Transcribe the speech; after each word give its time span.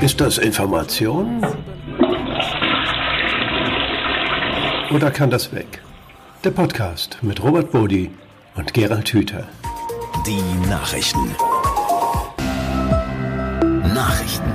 Ist 0.00 0.20
das 0.20 0.38
Information? 0.38 1.44
Oder 4.92 5.10
kann 5.10 5.28
das 5.28 5.52
weg? 5.52 5.82
Der 6.44 6.52
Podcast 6.52 7.18
mit 7.22 7.42
Robert 7.42 7.72
Bodi 7.72 8.08
und 8.54 8.72
Gerald 8.72 9.08
Hüther. 9.08 9.48
Die 10.24 10.68
Nachrichten. 10.68 11.34
Nachrichten. 13.92 14.52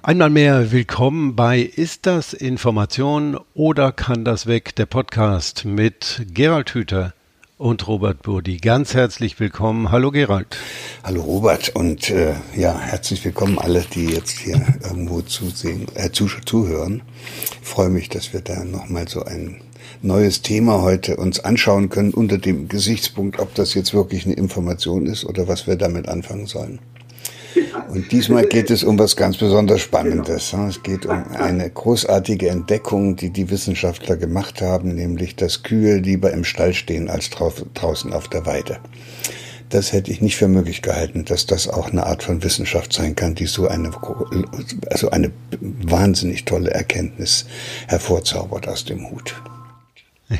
Einmal 0.00 0.30
mehr 0.30 0.72
willkommen 0.72 1.36
bei 1.36 1.60
Ist 1.60 2.06
das 2.06 2.32
Information 2.32 3.38
oder 3.52 3.92
kann 3.92 4.24
das 4.24 4.46
weg? 4.46 4.74
Der 4.76 4.86
Podcast 4.86 5.66
mit 5.66 6.24
Gerald 6.32 6.72
Hüther 6.72 7.12
und 7.58 7.88
Robert 7.88 8.22
Burdi. 8.22 8.58
Ganz 8.58 8.94
herzlich 8.94 9.38
willkommen. 9.40 9.90
Hallo 9.90 10.12
Gerald. 10.12 10.56
Hallo 11.02 11.22
Robert 11.22 11.70
und 11.74 12.08
äh, 12.08 12.34
ja, 12.56 12.78
herzlich 12.78 13.24
willkommen 13.24 13.58
alle, 13.58 13.84
die 13.92 14.06
jetzt 14.06 14.38
hier 14.38 14.64
irgendwo 14.82 15.20
zusehen, 15.22 15.86
äh, 15.94 16.10
zuhören. 16.10 17.02
Ich 17.60 17.68
freue 17.68 17.90
mich, 17.90 18.08
dass 18.08 18.32
wir 18.32 18.40
da 18.40 18.64
nochmal 18.64 19.08
so 19.08 19.24
ein 19.24 19.60
neues 20.02 20.42
Thema 20.42 20.82
heute 20.82 21.16
uns 21.16 21.40
anschauen 21.40 21.88
können 21.88 22.14
unter 22.14 22.38
dem 22.38 22.68
Gesichtspunkt, 22.68 23.40
ob 23.40 23.54
das 23.54 23.74
jetzt 23.74 23.92
wirklich 23.92 24.24
eine 24.24 24.34
Information 24.34 25.06
ist 25.06 25.24
oder 25.24 25.48
was 25.48 25.66
wir 25.66 25.76
damit 25.76 26.08
anfangen 26.08 26.46
sollen. 26.46 26.78
Und 27.88 28.12
diesmal 28.12 28.46
geht 28.46 28.70
es 28.70 28.84
um 28.84 28.98
was 28.98 29.16
ganz 29.16 29.38
besonders 29.38 29.80
Spannendes. 29.80 30.52
Es 30.52 30.82
geht 30.82 31.06
um 31.06 31.24
eine 31.34 31.68
großartige 31.70 32.48
Entdeckung, 32.48 33.16
die 33.16 33.30
die 33.30 33.50
Wissenschaftler 33.50 34.16
gemacht 34.16 34.60
haben, 34.60 34.94
nämlich 34.94 35.36
dass 35.36 35.62
Kühe 35.62 35.96
lieber 35.96 36.32
im 36.32 36.44
Stall 36.44 36.74
stehen 36.74 37.08
als 37.08 37.30
draußen 37.30 38.12
auf 38.12 38.28
der 38.28 38.46
Weide. 38.46 38.78
Das 39.70 39.92
hätte 39.92 40.10
ich 40.10 40.22
nicht 40.22 40.36
für 40.36 40.48
möglich 40.48 40.80
gehalten, 40.80 41.24
dass 41.26 41.44
das 41.46 41.68
auch 41.68 41.90
eine 41.90 42.06
Art 42.06 42.22
von 42.22 42.42
Wissenschaft 42.42 42.92
sein 42.92 43.14
kann, 43.14 43.34
die 43.34 43.46
so 43.46 43.68
eine, 43.68 43.90
also 44.90 45.10
eine 45.10 45.30
wahnsinnig 45.60 46.46
tolle 46.46 46.70
Erkenntnis 46.70 47.44
hervorzaubert 47.86 48.66
aus 48.66 48.84
dem 48.86 49.10
Hut. 49.10 49.34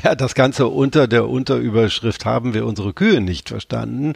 Ja, 0.03 0.13
das 0.13 0.35
Ganze 0.35 0.67
unter 0.67 1.07
der 1.07 1.27
Unterüberschrift 1.27 2.23
haben 2.23 2.53
wir 2.53 2.65
unsere 2.65 2.93
Kühe 2.93 3.21
nicht 3.21 3.49
verstanden. 3.49 4.13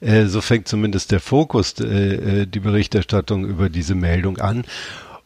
Äh, 0.00 0.26
so 0.26 0.40
fängt 0.40 0.68
zumindest 0.68 1.10
der 1.10 1.18
Fokus, 1.18 1.74
äh, 1.80 2.42
äh, 2.42 2.46
die 2.46 2.60
Berichterstattung 2.60 3.44
über 3.44 3.68
diese 3.68 3.96
Meldung 3.96 4.38
an. 4.38 4.64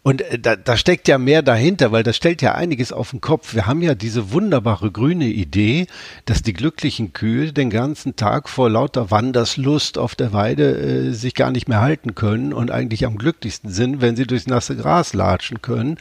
Und 0.02 0.22
äh, 0.22 0.38
da, 0.38 0.56
da 0.56 0.78
steckt 0.78 1.06
ja 1.08 1.18
mehr 1.18 1.42
dahinter, 1.42 1.92
weil 1.92 2.02
das 2.02 2.16
stellt 2.16 2.40
ja 2.40 2.54
einiges 2.54 2.92
auf 2.92 3.10
den 3.10 3.20
Kopf. 3.20 3.54
Wir 3.54 3.66
haben 3.66 3.82
ja 3.82 3.94
diese 3.94 4.32
wunderbare 4.32 4.90
grüne 4.90 5.26
Idee, 5.26 5.86
dass 6.24 6.42
die 6.42 6.54
glücklichen 6.54 7.12
Kühe 7.12 7.52
den 7.52 7.68
ganzen 7.68 8.16
Tag 8.16 8.48
vor 8.48 8.70
lauter 8.70 9.10
Wanderslust 9.10 9.98
auf 9.98 10.14
der 10.14 10.32
Weide 10.32 10.78
äh, 10.78 11.12
sich 11.12 11.34
gar 11.34 11.50
nicht 11.50 11.68
mehr 11.68 11.82
halten 11.82 12.14
können 12.14 12.54
und 12.54 12.70
eigentlich 12.70 13.04
am 13.04 13.18
glücklichsten 13.18 13.70
sind, 13.70 14.00
wenn 14.00 14.16
sie 14.16 14.26
durchs 14.26 14.46
nasse 14.46 14.76
Gras 14.76 15.12
latschen 15.12 15.60
können. 15.60 15.98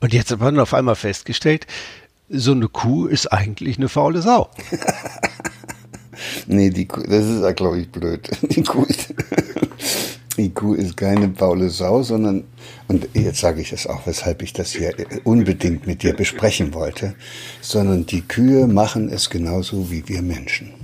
Und 0.00 0.12
jetzt 0.12 0.30
hat 0.30 0.40
man 0.40 0.58
auf 0.58 0.74
einmal 0.74 0.96
festgestellt, 0.96 1.66
so 2.28 2.52
eine 2.52 2.68
Kuh 2.68 3.06
ist 3.06 3.32
eigentlich 3.32 3.78
eine 3.78 3.88
faule 3.88 4.22
Sau. 4.22 4.50
nee, 6.46 6.70
die 6.70 6.86
Kuh, 6.86 7.02
das 7.02 7.24
ist 7.24 7.42
ja, 7.42 7.52
glaube 7.52 7.80
ich, 7.80 7.90
blöd. 7.90 8.28
Die 8.42 8.62
Kuh 8.62 8.84
ist, 8.84 9.14
die 10.36 10.50
Kuh 10.50 10.74
ist 10.74 10.96
keine 10.96 11.32
faule 11.34 11.70
Sau, 11.70 12.02
sondern, 12.02 12.44
und 12.88 13.08
jetzt 13.14 13.40
sage 13.40 13.60
ich 13.60 13.72
es 13.72 13.86
auch, 13.86 14.06
weshalb 14.06 14.42
ich 14.42 14.52
das 14.52 14.72
hier 14.72 14.94
unbedingt 15.24 15.86
mit 15.86 16.02
dir 16.02 16.14
besprechen 16.14 16.74
wollte, 16.74 17.14
sondern 17.62 18.04
die 18.06 18.22
Kühe 18.22 18.66
machen 18.66 19.08
es 19.08 19.30
genauso 19.30 19.90
wie 19.90 20.06
wir 20.08 20.20
Menschen. 20.20 20.75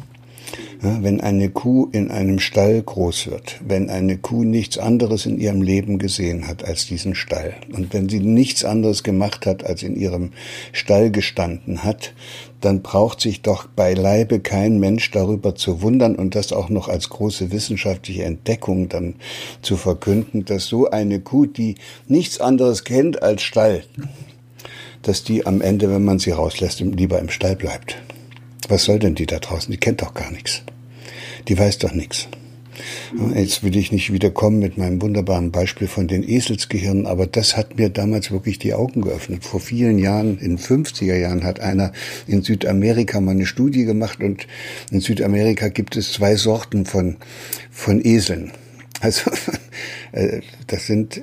Ja, 0.82 0.98
wenn 1.00 1.20
eine 1.20 1.48
Kuh 1.48 1.88
in 1.92 2.10
einem 2.10 2.40
Stall 2.40 2.82
groß 2.82 3.28
wird, 3.28 3.60
wenn 3.64 3.88
eine 3.88 4.18
Kuh 4.18 4.42
nichts 4.42 4.78
anderes 4.78 5.26
in 5.26 5.38
ihrem 5.38 5.62
Leben 5.62 6.00
gesehen 6.00 6.48
hat 6.48 6.64
als 6.64 6.86
diesen 6.86 7.14
Stall 7.14 7.54
und 7.72 7.94
wenn 7.94 8.08
sie 8.08 8.18
nichts 8.18 8.64
anderes 8.64 9.04
gemacht 9.04 9.46
hat, 9.46 9.64
als 9.64 9.84
in 9.84 9.94
ihrem 9.94 10.32
Stall 10.72 11.12
gestanden 11.12 11.84
hat, 11.84 12.14
dann 12.60 12.82
braucht 12.82 13.20
sich 13.20 13.42
doch 13.42 13.66
beileibe 13.66 14.40
kein 14.40 14.80
Mensch 14.80 15.08
darüber 15.12 15.54
zu 15.54 15.82
wundern 15.82 16.16
und 16.16 16.34
das 16.34 16.52
auch 16.52 16.68
noch 16.68 16.88
als 16.88 17.10
große 17.10 17.52
wissenschaftliche 17.52 18.24
Entdeckung 18.24 18.88
dann 18.88 19.14
zu 19.62 19.76
verkünden, 19.76 20.44
dass 20.44 20.66
so 20.66 20.90
eine 20.90 21.20
Kuh, 21.20 21.46
die 21.46 21.76
nichts 22.08 22.40
anderes 22.40 22.82
kennt 22.82 23.22
als 23.22 23.42
Stall, 23.42 23.84
dass 25.02 25.22
die 25.22 25.46
am 25.46 25.60
Ende, 25.60 25.88
wenn 25.90 26.04
man 26.04 26.18
sie 26.18 26.32
rauslässt, 26.32 26.80
lieber 26.80 27.20
im 27.20 27.30
Stall 27.30 27.54
bleibt. 27.54 27.98
Was 28.68 28.82
soll 28.84 28.98
denn 28.98 29.14
die 29.14 29.26
da 29.26 29.38
draußen? 29.38 29.70
Die 29.70 29.78
kennt 29.78 30.02
doch 30.02 30.14
gar 30.14 30.32
nichts. 30.32 30.62
Die 31.48 31.58
weiß 31.58 31.78
doch 31.78 31.92
nichts. 31.92 32.28
Jetzt 33.34 33.62
will 33.62 33.76
ich 33.76 33.92
nicht 33.92 34.12
wiederkommen 34.12 34.58
mit 34.58 34.78
meinem 34.78 35.02
wunderbaren 35.02 35.50
Beispiel 35.50 35.86
von 35.86 36.08
den 36.08 36.26
Eselsgehirnen, 36.26 37.06
aber 37.06 37.26
das 37.26 37.56
hat 37.56 37.76
mir 37.76 37.90
damals 37.90 38.30
wirklich 38.30 38.58
die 38.58 38.72
Augen 38.72 39.02
geöffnet. 39.02 39.44
Vor 39.44 39.60
vielen 39.60 39.98
Jahren, 39.98 40.38
in 40.38 40.58
50er 40.58 41.16
Jahren, 41.16 41.44
hat 41.44 41.60
einer 41.60 41.92
in 42.26 42.42
Südamerika 42.42 43.20
mal 43.20 43.32
eine 43.32 43.46
Studie 43.46 43.84
gemacht 43.84 44.22
und 44.22 44.46
in 44.90 45.00
Südamerika 45.00 45.68
gibt 45.68 45.96
es 45.96 46.12
zwei 46.12 46.36
Sorten 46.36 46.86
von, 46.86 47.16
von 47.70 48.02
Eseln. 48.02 48.52
Also 49.02 49.30
äh, 50.12 50.40
das 50.68 50.86
sind 50.86 51.20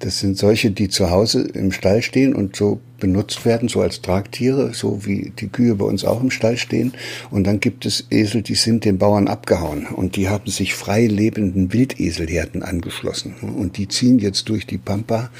das 0.00 0.20
sind 0.20 0.38
solche, 0.38 0.70
die 0.70 0.88
zu 0.88 1.10
Hause 1.10 1.42
im 1.42 1.72
Stall 1.72 2.02
stehen 2.02 2.34
und 2.34 2.54
so 2.54 2.80
benutzt 3.00 3.44
werden, 3.44 3.68
so 3.68 3.80
als 3.80 4.00
Tragtiere, 4.00 4.72
so 4.72 5.04
wie 5.04 5.32
die 5.38 5.48
Kühe 5.48 5.74
bei 5.74 5.84
uns 5.84 6.04
auch 6.04 6.20
im 6.20 6.30
Stall 6.30 6.56
stehen. 6.56 6.92
Und 7.30 7.46
dann 7.46 7.58
gibt 7.60 7.84
es 7.84 8.06
Esel, 8.10 8.42
die 8.42 8.54
sind 8.54 8.84
den 8.84 8.98
Bauern 8.98 9.28
abgehauen 9.28 9.86
und 9.86 10.16
die 10.16 10.28
haben 10.28 10.50
sich 10.50 10.74
frei 10.74 11.06
lebenden 11.06 11.72
Wildeselherden 11.72 12.62
angeschlossen. 12.62 13.34
Und 13.40 13.76
die 13.76 13.88
ziehen 13.88 14.18
jetzt 14.18 14.48
durch 14.48 14.66
die 14.66 14.78
Pampa 14.78 15.30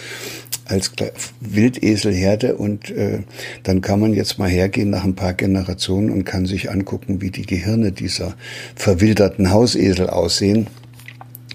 als 0.64 0.92
Wildeselherde 1.40 2.56
und 2.56 2.90
äh, 2.90 3.20
dann 3.62 3.80
kann 3.80 4.00
man 4.00 4.12
jetzt 4.12 4.38
mal 4.38 4.50
hergehen 4.50 4.90
nach 4.90 5.04
ein 5.04 5.14
paar 5.14 5.34
Generationen 5.34 6.10
und 6.10 6.25
kann 6.25 6.46
sich 6.46 6.70
angucken, 6.70 7.20
wie 7.20 7.30
die 7.30 7.46
Gehirne 7.46 7.92
dieser 7.92 8.34
verwilderten 8.75 9.50
Hausesel 9.50 10.10
aussehen. 10.10 10.66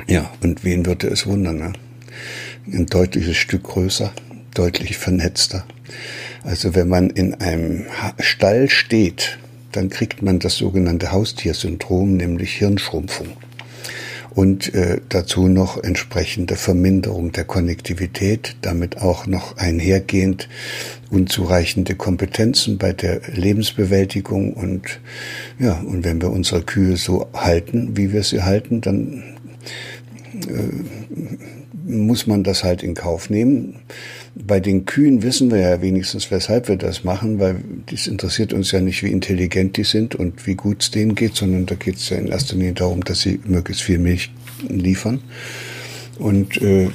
Ja, 0.07 0.31
und 0.41 0.63
wen 0.63 0.85
würde 0.85 1.07
es 1.07 1.25
wundern, 1.27 1.57
ne? 1.57 1.73
Ein 2.71 2.85
deutliches 2.85 3.37
Stück 3.37 3.63
größer, 3.63 4.13
deutlich 4.53 4.97
vernetzter. 4.97 5.65
Also 6.43 6.75
wenn 6.75 6.87
man 6.87 7.09
in 7.09 7.35
einem 7.35 7.85
Stall 8.19 8.69
steht, 8.69 9.37
dann 9.71 9.89
kriegt 9.89 10.21
man 10.21 10.39
das 10.39 10.57
sogenannte 10.57 11.11
Haustiersyndrom, 11.11 12.15
nämlich 12.15 12.53
Hirnschrumpfung. 12.55 13.27
Und 14.31 14.73
äh, 14.73 14.99
dazu 15.09 15.47
noch 15.47 15.83
entsprechende 15.83 16.55
Verminderung 16.55 17.31
der 17.31 17.43
Konnektivität, 17.43 18.55
damit 18.61 18.97
auch 18.97 19.27
noch 19.27 19.57
einhergehend 19.57 20.49
unzureichende 21.11 21.93
Kompetenzen 21.93 22.79
bei 22.79 22.93
der 22.93 23.21
Lebensbewältigung 23.31 24.53
und 24.53 24.99
ja, 25.59 25.79
und 25.81 26.03
wenn 26.03 26.19
wir 26.19 26.31
unsere 26.31 26.63
Kühe 26.63 26.97
so 26.97 27.27
halten, 27.35 27.95
wie 27.95 28.11
wir 28.11 28.23
sie 28.23 28.41
halten, 28.41 28.81
dann 28.81 29.23
muss 31.85 32.27
man 32.27 32.43
das 32.43 32.63
halt 32.63 32.83
in 32.83 32.93
Kauf 32.93 33.29
nehmen. 33.29 33.75
Bei 34.35 34.59
den 34.59 34.85
Kühen 34.85 35.21
wissen 35.21 35.51
wir 35.51 35.59
ja 35.59 35.81
wenigstens, 35.81 36.31
weshalb 36.31 36.67
wir 36.67 36.77
das 36.77 37.03
machen, 37.03 37.39
weil 37.39 37.63
das 37.87 38.07
interessiert 38.07 38.53
uns 38.53 38.71
ja 38.71 38.79
nicht, 38.79 39.03
wie 39.03 39.11
intelligent 39.11 39.77
die 39.77 39.83
sind 39.83 40.15
und 40.15 40.47
wie 40.47 40.55
gut 40.55 40.81
es 40.81 40.91
denen 40.91 41.15
geht, 41.15 41.35
sondern 41.35 41.65
da 41.65 41.75
geht 41.75 41.97
es 41.97 42.09
ja 42.09 42.17
in 42.17 42.27
erster 42.27 42.55
Linie 42.55 42.73
darum, 42.73 43.03
dass 43.03 43.21
sie 43.21 43.39
möglichst 43.45 43.83
viel 43.83 43.99
Milch 43.99 44.31
liefern. 44.67 45.21
Und 46.19 46.61
äh, 46.61 46.89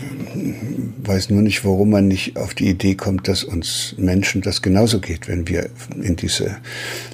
weiß 1.02 1.30
nur 1.30 1.42
nicht, 1.42 1.64
warum 1.64 1.90
man 1.90 2.06
nicht 2.06 2.36
auf 2.36 2.54
die 2.54 2.68
Idee 2.68 2.94
kommt, 2.94 3.26
dass 3.26 3.42
uns 3.42 3.94
Menschen 3.98 4.42
das 4.42 4.62
genauso 4.62 5.00
geht, 5.00 5.26
wenn 5.28 5.48
wir 5.48 5.70
in 6.00 6.16
diese 6.16 6.58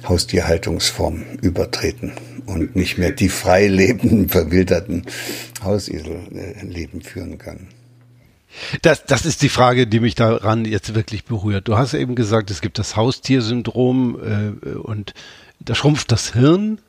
Haustierhaltungsform 0.07 1.23
übertreten 1.41 2.13
und 2.45 2.75
nicht 2.75 2.97
mehr 2.97 3.11
die 3.11 3.29
frei 3.29 3.67
lebenden, 3.67 4.29
verwilderten 4.29 5.03
Hauseselleben 5.63 7.01
führen 7.01 7.37
können. 7.37 7.69
Das, 8.81 9.03
das 9.05 9.25
ist 9.25 9.41
die 9.41 9.49
Frage, 9.49 9.87
die 9.87 9.99
mich 9.99 10.15
daran 10.15 10.63
jetzt 10.63 10.95
wirklich 10.95 11.25
berührt. 11.25 11.67
Du 11.67 11.77
hast 11.77 11.93
eben 11.93 12.15
gesagt, 12.15 12.51
es 12.51 12.61
gibt 12.61 12.79
das 12.79 12.95
Haustiersyndrom 12.95 14.55
äh, 14.63 14.69
und 14.75 15.13
da 15.59 15.75
schrumpft 15.75 16.11
das 16.11 16.33
Hirn. 16.33 16.79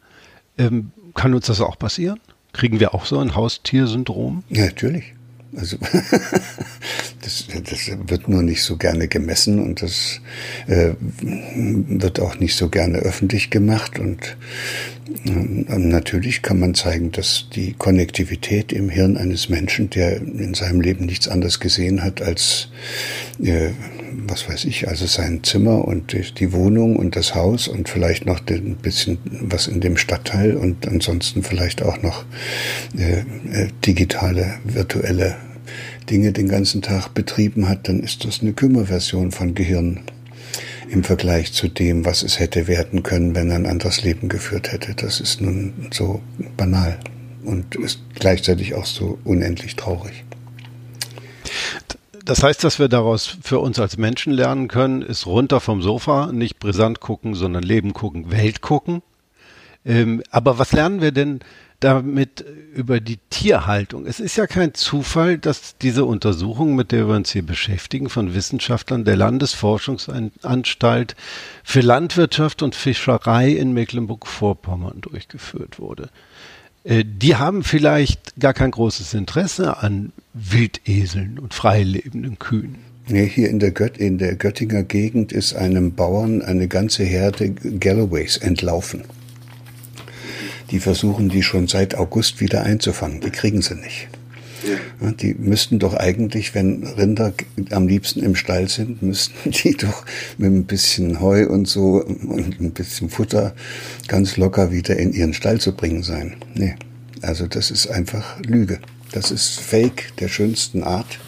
Ähm, 0.58 0.92
kann 1.14 1.34
uns 1.34 1.46
das 1.46 1.60
auch 1.60 1.78
passieren? 1.78 2.20
Kriegen 2.56 2.80
wir 2.80 2.94
auch 2.94 3.04
so 3.04 3.18
ein 3.18 3.34
Haustiersyndrom? 3.34 4.42
Ja, 4.48 4.64
natürlich. 4.64 5.12
Also 5.54 5.76
das, 7.22 7.46
das 7.48 7.90
wird 8.06 8.28
nur 8.28 8.42
nicht 8.42 8.62
so 8.62 8.76
gerne 8.76 9.08
gemessen 9.08 9.58
und 9.58 9.82
das 9.82 10.20
äh, 10.66 10.92
wird 11.20 12.18
auch 12.20 12.38
nicht 12.38 12.56
so 12.56 12.68
gerne 12.68 12.98
öffentlich 12.98 13.50
gemacht. 13.50 13.98
Und 13.98 14.36
äh, 15.26 15.78
natürlich 15.78 16.42
kann 16.42 16.58
man 16.58 16.74
zeigen, 16.74 17.12
dass 17.12 17.46
die 17.54 17.74
Konnektivität 17.74 18.72
im 18.72 18.88
Hirn 18.88 19.16
eines 19.16 19.48
Menschen, 19.48 19.90
der 19.90 20.16
in 20.16 20.54
seinem 20.54 20.80
Leben 20.80 21.06
nichts 21.06 21.28
anderes 21.28 21.60
gesehen 21.60 22.02
hat 22.02 22.22
als 22.22 22.68
äh, 23.42 23.70
was 24.26 24.48
weiß 24.48 24.64
ich, 24.64 24.88
also 24.88 25.06
sein 25.06 25.42
Zimmer 25.42 25.84
und 25.84 26.16
die, 26.38 26.52
Wohnung 26.52 26.96
und 26.96 27.16
das 27.16 27.34
Haus 27.34 27.68
und 27.68 27.88
vielleicht 27.88 28.26
noch 28.26 28.40
ein 28.48 28.76
bisschen 28.76 29.18
was 29.40 29.66
in 29.66 29.80
dem 29.80 29.96
Stadtteil 29.96 30.56
und 30.56 30.86
ansonsten 30.88 31.42
vielleicht 31.42 31.82
auch 31.82 32.02
noch 32.02 32.24
äh, 32.96 33.20
äh, 33.20 33.68
digitale, 33.84 34.54
virtuelle 34.64 35.36
Dinge 36.10 36.32
den 36.32 36.48
ganzen 36.48 36.82
Tag 36.82 37.14
betrieben 37.14 37.68
hat, 37.68 37.88
dann 37.88 38.00
ist 38.00 38.24
das 38.24 38.40
eine 38.40 38.52
Kümmerversion 38.52 39.32
von 39.32 39.54
Gehirn 39.54 40.00
im 40.88 41.02
Vergleich 41.02 41.52
zu 41.52 41.68
dem, 41.68 42.04
was 42.04 42.22
es 42.22 42.38
hätte 42.38 42.68
werden 42.68 43.02
können, 43.02 43.34
wenn 43.34 43.50
er 43.50 43.56
ein 43.56 43.66
anderes 43.66 44.02
Leben 44.02 44.28
geführt 44.28 44.72
hätte. 44.72 44.94
Das 44.94 45.20
ist 45.20 45.40
nun 45.40 45.88
so 45.90 46.20
banal 46.56 46.98
und 47.44 47.74
ist 47.74 48.00
gleichzeitig 48.14 48.74
auch 48.74 48.86
so 48.86 49.18
unendlich 49.24 49.74
traurig. 49.76 50.24
Das 52.26 52.42
heißt, 52.42 52.62
dass 52.64 52.80
wir 52.80 52.88
daraus 52.88 53.38
für 53.40 53.60
uns 53.60 53.78
als 53.78 53.96
Menschen 53.96 54.32
lernen 54.32 54.66
können, 54.66 55.00
ist 55.00 55.26
runter 55.26 55.60
vom 55.60 55.80
Sofa, 55.80 56.32
nicht 56.32 56.58
brisant 56.58 57.00
gucken, 57.00 57.34
sondern 57.34 57.62
Leben 57.62 57.92
gucken, 57.92 58.32
Welt 58.32 58.60
gucken. 58.60 59.02
Ähm, 59.84 60.22
aber 60.30 60.58
was 60.58 60.72
lernen 60.72 61.00
wir 61.00 61.12
denn 61.12 61.38
damit 61.80 62.44
über 62.74 63.00
die 63.00 63.18
Tierhaltung. 63.30 64.06
Es 64.06 64.18
ist 64.18 64.36
ja 64.36 64.46
kein 64.46 64.74
Zufall, 64.74 65.38
dass 65.38 65.76
diese 65.76 66.04
Untersuchung, 66.04 66.74
mit 66.74 66.90
der 66.90 67.06
wir 67.06 67.14
uns 67.14 67.32
hier 67.32 67.44
beschäftigen, 67.44 68.08
von 68.08 68.34
Wissenschaftlern 68.34 69.04
der 69.04 69.16
Landesforschungsanstalt 69.16 71.16
für 71.62 71.80
Landwirtschaft 71.80 72.62
und 72.62 72.74
Fischerei 72.74 73.50
in 73.50 73.72
Mecklenburg-Vorpommern 73.72 75.02
durchgeführt 75.02 75.78
wurde. 75.78 76.08
Äh, 76.84 77.04
die 77.04 77.36
haben 77.36 77.62
vielleicht 77.62 78.40
gar 78.40 78.54
kein 78.54 78.70
großes 78.70 79.14
Interesse 79.14 79.78
an 79.78 80.12
Wildeseln 80.36 81.38
und 81.38 81.54
freilebenden 81.54 82.38
Kühen. 82.38 82.76
Nee, 83.08 83.28
hier 83.28 83.48
in 83.48 83.58
der, 83.58 83.70
Gött 83.70 83.96
in 83.98 84.18
der 84.18 84.34
Göttinger 84.34 84.82
Gegend 84.82 85.32
ist 85.32 85.54
einem 85.54 85.94
Bauern 85.94 86.42
eine 86.42 86.68
ganze 86.68 87.04
Herde 87.04 87.50
Galloways 87.50 88.36
entlaufen. 88.36 89.04
Die 90.70 90.80
versuchen 90.80 91.28
die 91.28 91.42
schon 91.42 91.68
seit 91.68 91.94
August 91.94 92.40
wieder 92.40 92.64
einzufangen. 92.64 93.20
Die 93.20 93.30
kriegen 93.30 93.62
sie 93.62 93.76
nicht. 93.76 94.08
Ja. 95.00 95.12
Die 95.12 95.34
müssten 95.34 95.78
doch 95.78 95.94
eigentlich, 95.94 96.54
wenn 96.54 96.82
Rinder 96.84 97.32
am 97.70 97.86
liebsten 97.86 98.22
im 98.22 98.34
Stall 98.34 98.68
sind, 98.68 99.02
müssten 99.02 99.50
die 99.50 99.76
doch 99.76 100.04
mit 100.36 100.50
ein 100.50 100.64
bisschen 100.64 101.20
Heu 101.20 101.46
und 101.46 101.68
so 101.68 102.02
und 102.02 102.60
ein 102.60 102.72
bisschen 102.72 103.08
Futter 103.08 103.54
ganz 104.08 104.36
locker 104.36 104.72
wieder 104.72 104.96
in 104.96 105.12
ihren 105.12 105.32
Stall 105.32 105.60
zu 105.60 105.76
bringen 105.76 106.02
sein. 106.02 106.36
Nee, 106.54 106.74
also 107.22 107.46
das 107.46 107.70
ist 107.70 107.86
einfach 107.86 108.40
Lüge. 108.40 108.80
Das 109.16 109.30
ist 109.30 109.60
Fake 109.60 110.14
der 110.18 110.28
schönsten 110.28 110.82
Art. 110.82 111.18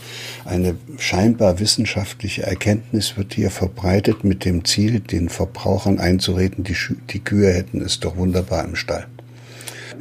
Eine 0.44 0.76
scheinbar 0.98 1.58
wissenschaftliche 1.58 2.42
Erkenntnis 2.42 3.16
wird 3.16 3.32
hier 3.32 3.50
verbreitet 3.50 4.24
mit 4.24 4.44
dem 4.44 4.66
Ziel, 4.66 5.00
den 5.00 5.30
Verbrauchern 5.30 5.98
einzureden, 5.98 6.64
die, 6.64 6.76
die 7.08 7.20
Kühe 7.20 7.50
hätten 7.50 7.80
es 7.80 7.98
doch 7.98 8.18
wunderbar 8.18 8.62
im 8.66 8.76
Stall. 8.76 9.06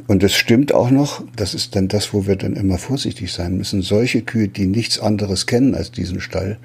Und 0.06 0.22
es 0.22 0.34
stimmt 0.34 0.74
auch 0.74 0.90
noch, 0.90 1.22
das 1.34 1.54
ist 1.54 1.76
dann 1.76 1.88
das, 1.88 2.12
wo 2.12 2.26
wir 2.26 2.36
dann 2.36 2.56
immer 2.56 2.76
vorsichtig 2.76 3.32
sein 3.32 3.56
müssen. 3.56 3.80
Solche 3.80 4.20
Kühe, 4.20 4.48
die 4.48 4.66
nichts 4.66 4.98
anderes 4.98 5.46
kennen 5.46 5.74
als 5.74 5.90
diesen 5.90 6.20
Stall, 6.20 6.58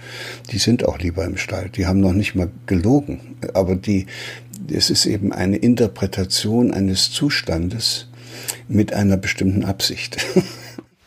die 0.51 0.57
sind 0.57 0.83
auch 0.83 0.99
lieber 0.99 1.23
im 1.23 1.37
Stall. 1.37 1.69
Die 1.69 1.85
haben 1.85 2.01
noch 2.01 2.11
nicht 2.11 2.35
mal 2.35 2.51
gelogen. 2.65 3.37
Aber 3.53 3.77
die, 3.77 4.07
es 4.69 4.89
ist 4.89 5.05
eben 5.05 5.31
eine 5.31 5.55
Interpretation 5.55 6.73
eines 6.73 7.11
Zustandes 7.11 8.09
mit 8.67 8.91
einer 8.91 9.15
bestimmten 9.15 9.63
Absicht. 9.63 10.17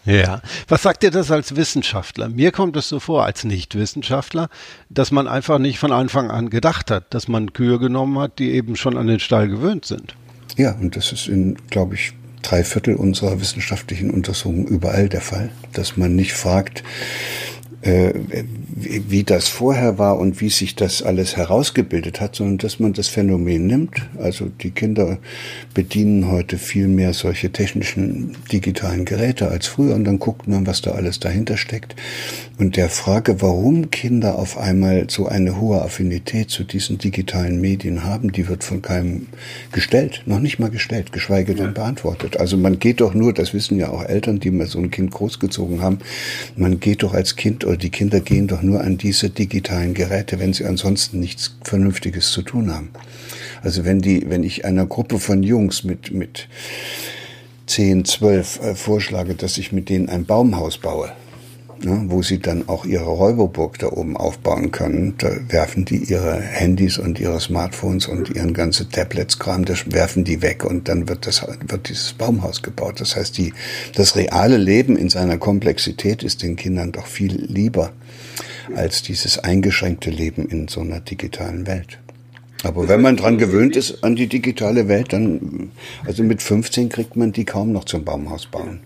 Ja. 0.06 0.40
Was 0.68 0.82
sagt 0.82 1.02
ihr 1.02 1.10
das 1.10 1.30
als 1.30 1.56
Wissenschaftler? 1.56 2.28
Mir 2.28 2.52
kommt 2.52 2.76
es 2.76 2.88
so 2.88 3.00
vor, 3.00 3.24
als 3.24 3.44
Nichtwissenschaftler, 3.44 4.48
dass 4.88 5.10
man 5.10 5.26
einfach 5.26 5.58
nicht 5.58 5.78
von 5.78 5.92
Anfang 5.92 6.30
an 6.30 6.48
gedacht 6.48 6.90
hat, 6.90 7.12
dass 7.12 7.26
man 7.26 7.52
Kühe 7.52 7.78
genommen 7.78 8.18
hat, 8.18 8.38
die 8.38 8.52
eben 8.52 8.76
schon 8.76 8.96
an 8.96 9.08
den 9.08 9.20
Stall 9.20 9.48
gewöhnt 9.48 9.84
sind. 9.84 10.14
Ja, 10.56 10.72
und 10.72 10.96
das 10.96 11.12
ist 11.12 11.26
in, 11.26 11.56
glaube 11.68 11.96
ich, 11.96 12.12
drei 12.42 12.62
Viertel 12.62 12.94
unserer 12.94 13.40
wissenschaftlichen 13.40 14.10
Untersuchungen 14.10 14.66
überall 14.66 15.08
der 15.08 15.20
Fall, 15.20 15.50
dass 15.72 15.96
man 15.96 16.14
nicht 16.14 16.32
fragt, 16.32 16.84
äh, 17.86 18.12
wie 18.78 19.24
das 19.24 19.48
vorher 19.48 19.98
war 19.98 20.18
und 20.18 20.40
wie 20.40 20.50
sich 20.50 20.74
das 20.74 21.02
alles 21.02 21.36
herausgebildet 21.36 22.20
hat, 22.20 22.36
sondern 22.36 22.58
dass 22.58 22.78
man 22.78 22.92
das 22.92 23.08
Phänomen 23.08 23.66
nimmt. 23.66 24.02
Also 24.18 24.46
die 24.46 24.70
Kinder 24.70 25.18
bedienen 25.72 26.30
heute 26.30 26.58
viel 26.58 26.86
mehr 26.88 27.14
solche 27.14 27.50
technischen 27.50 28.36
digitalen 28.52 29.06
Geräte 29.06 29.48
als 29.48 29.66
früher 29.66 29.94
und 29.94 30.04
dann 30.04 30.18
guckt 30.18 30.46
man, 30.46 30.66
was 30.66 30.82
da 30.82 30.90
alles 30.90 31.20
dahinter 31.20 31.56
steckt. 31.56 31.96
Und 32.58 32.76
der 32.76 32.88
Frage, 32.88 33.40
warum 33.40 33.90
Kinder 33.90 34.38
auf 34.38 34.58
einmal 34.58 35.06
so 35.08 35.26
eine 35.26 35.60
hohe 35.60 35.80
Affinität 35.82 36.50
zu 36.50 36.64
diesen 36.64 36.98
digitalen 36.98 37.60
Medien 37.60 38.04
haben, 38.04 38.32
die 38.32 38.48
wird 38.48 38.64
von 38.64 38.82
keinem 38.82 39.26
gestellt, 39.72 40.22
noch 40.26 40.40
nicht 40.40 40.58
mal 40.58 40.70
gestellt, 40.70 41.12
geschweige 41.12 41.54
denn 41.54 41.74
beantwortet. 41.74 42.38
Also 42.38 42.56
man 42.56 42.78
geht 42.78 43.00
doch 43.00 43.14
nur, 43.14 43.32
das 43.32 43.54
wissen 43.54 43.78
ja 43.78 43.90
auch 43.90 44.04
Eltern, 44.04 44.40
die 44.40 44.50
mal 44.50 44.66
so 44.66 44.78
ein 44.78 44.90
Kind 44.90 45.12
großgezogen 45.12 45.82
haben, 45.82 45.98
man 46.56 46.80
geht 46.80 47.02
doch 47.02 47.14
als 47.14 47.36
Kind 47.36 47.64
oder 47.64 47.75
die 47.76 47.90
Kinder 47.90 48.20
gehen 48.20 48.46
doch 48.46 48.62
nur 48.62 48.80
an 48.80 48.98
diese 48.98 49.30
digitalen 49.30 49.94
Geräte, 49.94 50.38
wenn 50.38 50.52
sie 50.52 50.64
ansonsten 50.64 51.20
nichts 51.20 51.56
Vernünftiges 51.62 52.30
zu 52.30 52.42
tun 52.42 52.72
haben. 52.72 52.90
Also 53.62 53.84
wenn 53.84 54.00
die, 54.00 54.28
wenn 54.28 54.44
ich 54.44 54.64
einer 54.64 54.86
Gruppe 54.86 55.18
von 55.18 55.42
Jungs 55.42 55.84
mit, 55.84 56.12
mit 56.12 56.48
10, 57.66 58.04
12 58.04 58.60
äh, 58.60 58.74
vorschlage, 58.74 59.34
dass 59.34 59.58
ich 59.58 59.72
mit 59.72 59.88
denen 59.88 60.08
ein 60.08 60.24
Baumhaus 60.24 60.78
baue, 60.78 61.10
ne, 61.82 62.04
wo 62.08 62.22
sie 62.22 62.38
dann 62.38 62.68
auch 62.68 62.84
ihre 62.84 63.04
Räuberburg 63.04 63.78
da 63.78 63.88
oben 63.88 64.16
aufbauen 64.16 64.70
können. 64.70 65.14
Da 65.18 65.30
werfen 65.48 65.84
die 65.84 65.98
ihre 65.98 66.40
Handys 66.40 66.98
und 66.98 67.20
ihre 67.20 67.40
Smartphones 67.40 68.06
und 68.06 68.30
ihren 68.30 68.54
ganzen 68.54 68.90
Tablets-Kram, 68.90 69.64
das 69.64 69.92
werfen 69.92 70.24
die 70.24 70.42
weg 70.42 70.64
und 70.64 70.88
dann 70.88 71.08
wird 71.08 71.26
das 71.26 71.46
wird 71.66 71.88
dieses 71.88 72.12
Baumhaus 72.12 72.62
gebaut. 72.62 73.00
Das 73.00 73.16
heißt, 73.16 73.36
die, 73.38 73.52
das 73.94 74.16
reale 74.16 74.56
Leben 74.56 74.96
in 74.96 75.08
seiner 75.08 75.38
Komplexität 75.38 76.22
ist 76.22 76.42
den 76.42 76.56
Kindern 76.56 76.92
doch 76.92 77.06
viel 77.06 77.34
lieber 77.34 77.92
als 78.74 79.02
dieses 79.02 79.38
eingeschränkte 79.38 80.10
Leben 80.10 80.48
in 80.48 80.68
so 80.68 80.80
einer 80.80 81.00
digitalen 81.00 81.66
Welt. 81.66 81.98
Aber 82.62 82.88
wenn 82.88 83.00
man 83.00 83.16
dran 83.16 83.38
gewöhnt 83.38 83.76
ist 83.76 84.02
an 84.02 84.16
die 84.16 84.26
digitale 84.26 84.88
Welt, 84.88 85.12
dann, 85.12 85.70
also 86.04 86.22
mit 86.22 86.42
15 86.42 86.88
kriegt 86.88 87.14
man 87.16 87.32
die 87.32 87.44
kaum 87.44 87.72
noch 87.72 87.84
zum 87.84 88.04
Baumhaus 88.04 88.46
bauen. 88.46 88.80